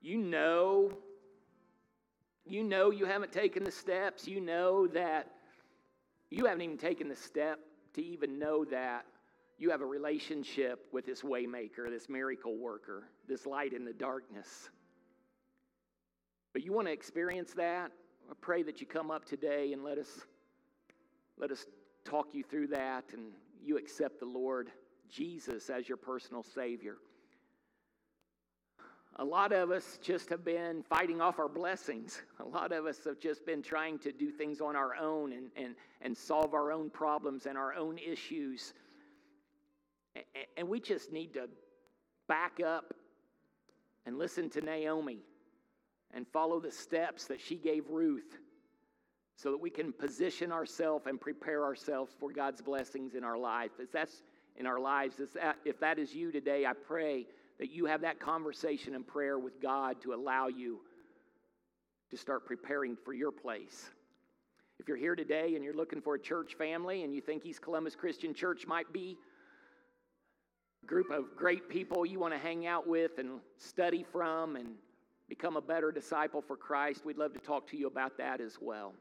you 0.00 0.18
know, 0.18 0.90
you 2.44 2.64
know 2.64 2.90
you 2.90 3.04
haven't 3.04 3.32
taken 3.32 3.62
the 3.62 3.70
steps, 3.70 4.26
you 4.26 4.40
know 4.40 4.88
that 4.88 5.30
you 6.30 6.46
haven't 6.46 6.62
even 6.62 6.78
taken 6.78 7.08
the 7.08 7.16
step 7.16 7.60
to 7.94 8.04
even 8.04 8.38
know 8.38 8.64
that 8.64 9.06
you 9.58 9.70
have 9.70 9.80
a 9.80 9.86
relationship 9.86 10.86
with 10.92 11.06
this 11.06 11.22
waymaker, 11.22 11.88
this 11.88 12.08
miracle 12.08 12.56
worker, 12.56 13.04
this 13.28 13.46
light 13.46 13.72
in 13.72 13.84
the 13.84 13.92
darkness. 13.92 14.70
But 16.52 16.62
you 16.64 16.72
want 16.72 16.88
to 16.88 16.92
experience 16.92 17.52
that? 17.54 17.90
I 18.30 18.34
pray 18.40 18.62
that 18.64 18.80
you 18.80 18.86
come 18.86 19.10
up 19.10 19.24
today 19.24 19.72
and 19.72 19.84
let 19.84 19.98
us 19.98 20.08
let 21.38 21.50
us 21.50 21.66
talk 22.04 22.28
you 22.32 22.42
through 22.42 22.68
that 22.68 23.04
and 23.12 23.32
you 23.62 23.76
accept 23.76 24.20
the 24.20 24.26
Lord 24.26 24.70
Jesus 25.10 25.70
as 25.70 25.88
your 25.88 25.98
personal 25.98 26.42
Savior. 26.42 26.96
A 29.18 29.24
lot 29.24 29.52
of 29.52 29.70
us 29.70 29.98
just 30.02 30.28
have 30.28 30.44
been 30.44 30.82
fighting 30.82 31.22
off 31.22 31.38
our 31.38 31.48
blessings. 31.48 32.20
A 32.40 32.44
lot 32.44 32.70
of 32.72 32.84
us 32.84 32.98
have 33.04 33.18
just 33.18 33.46
been 33.46 33.62
trying 33.62 33.98
to 34.00 34.12
do 34.12 34.30
things 34.30 34.60
on 34.60 34.76
our 34.76 34.94
own 34.94 35.32
and, 35.32 35.50
and, 35.56 35.74
and 36.02 36.16
solve 36.16 36.52
our 36.52 36.70
own 36.70 36.90
problems 36.90 37.46
and 37.46 37.56
our 37.56 37.74
own 37.74 37.96
issues. 37.98 38.74
And 40.56 40.68
we 40.68 40.80
just 40.80 41.12
need 41.12 41.34
to 41.34 41.48
back 42.28 42.60
up 42.64 42.94
and 44.06 44.18
listen 44.18 44.50
to 44.50 44.60
Naomi 44.60 45.18
and 46.14 46.26
follow 46.28 46.60
the 46.60 46.70
steps 46.70 47.26
that 47.26 47.40
she 47.40 47.56
gave 47.56 47.88
Ruth 47.88 48.38
so 49.36 49.50
that 49.50 49.58
we 49.58 49.70
can 49.70 49.92
position 49.92 50.50
ourselves 50.52 51.06
and 51.06 51.20
prepare 51.20 51.64
ourselves 51.64 52.12
for 52.18 52.32
God's 52.32 52.62
blessings 52.62 53.14
in 53.14 53.24
our 53.24 53.36
life. 53.36 53.72
If 53.78 53.92
that's 53.92 54.22
in 54.56 54.66
our 54.66 54.80
lives, 54.80 55.20
if 55.64 55.80
that 55.80 55.98
is 55.98 56.14
you 56.14 56.32
today, 56.32 56.64
I 56.64 56.72
pray 56.72 57.26
that 57.58 57.70
you 57.70 57.84
have 57.86 58.00
that 58.02 58.20
conversation 58.20 58.94
and 58.94 59.06
prayer 59.06 59.38
with 59.38 59.60
God 59.60 60.00
to 60.02 60.14
allow 60.14 60.48
you 60.48 60.80
to 62.10 62.16
start 62.16 62.46
preparing 62.46 62.96
for 63.04 63.12
your 63.12 63.32
place. 63.32 63.90
If 64.78 64.88
you're 64.88 64.96
here 64.96 65.16
today 65.16 65.54
and 65.54 65.64
you're 65.64 65.74
looking 65.74 66.00
for 66.00 66.14
a 66.14 66.20
church 66.20 66.54
family 66.54 67.02
and 67.02 67.14
you 67.14 67.20
think 67.20 67.44
East 67.44 67.62
Columbus 67.62 67.96
Christian 67.96 68.32
Church 68.32 68.66
might 68.66 68.92
be 68.92 69.16
group 70.86 71.10
of 71.10 71.36
great 71.36 71.68
people 71.68 72.06
you 72.06 72.18
want 72.18 72.32
to 72.32 72.38
hang 72.38 72.66
out 72.66 72.86
with 72.86 73.18
and 73.18 73.40
study 73.58 74.04
from 74.12 74.56
and 74.56 74.68
become 75.28 75.56
a 75.56 75.60
better 75.60 75.90
disciple 75.90 76.40
for 76.40 76.56
Christ, 76.56 77.04
we'd 77.04 77.18
love 77.18 77.32
to 77.34 77.40
talk 77.40 77.68
to 77.70 77.76
you 77.76 77.86
about 77.86 78.16
that 78.18 78.40
as 78.40 78.58
well. 78.60 78.94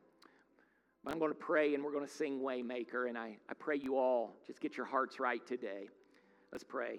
But 1.04 1.14
I'm 1.14 1.20
going 1.20 1.32
to 1.32 1.38
pray 1.38 1.76
and 1.76 1.84
we're 1.84 1.92
going 1.92 2.06
to 2.06 2.12
sing 2.12 2.40
Waymaker, 2.40 3.08
and 3.08 3.18
I, 3.18 3.38
I 3.50 3.54
pray 3.54 3.78
you 3.78 3.98
all 3.98 4.36
just 4.48 4.60
get 4.60 4.76
your 4.76 4.86
hearts 4.86 5.20
right 5.20 5.46
today. 5.46 5.88
Let's 6.52 6.64
pray. 6.64 6.94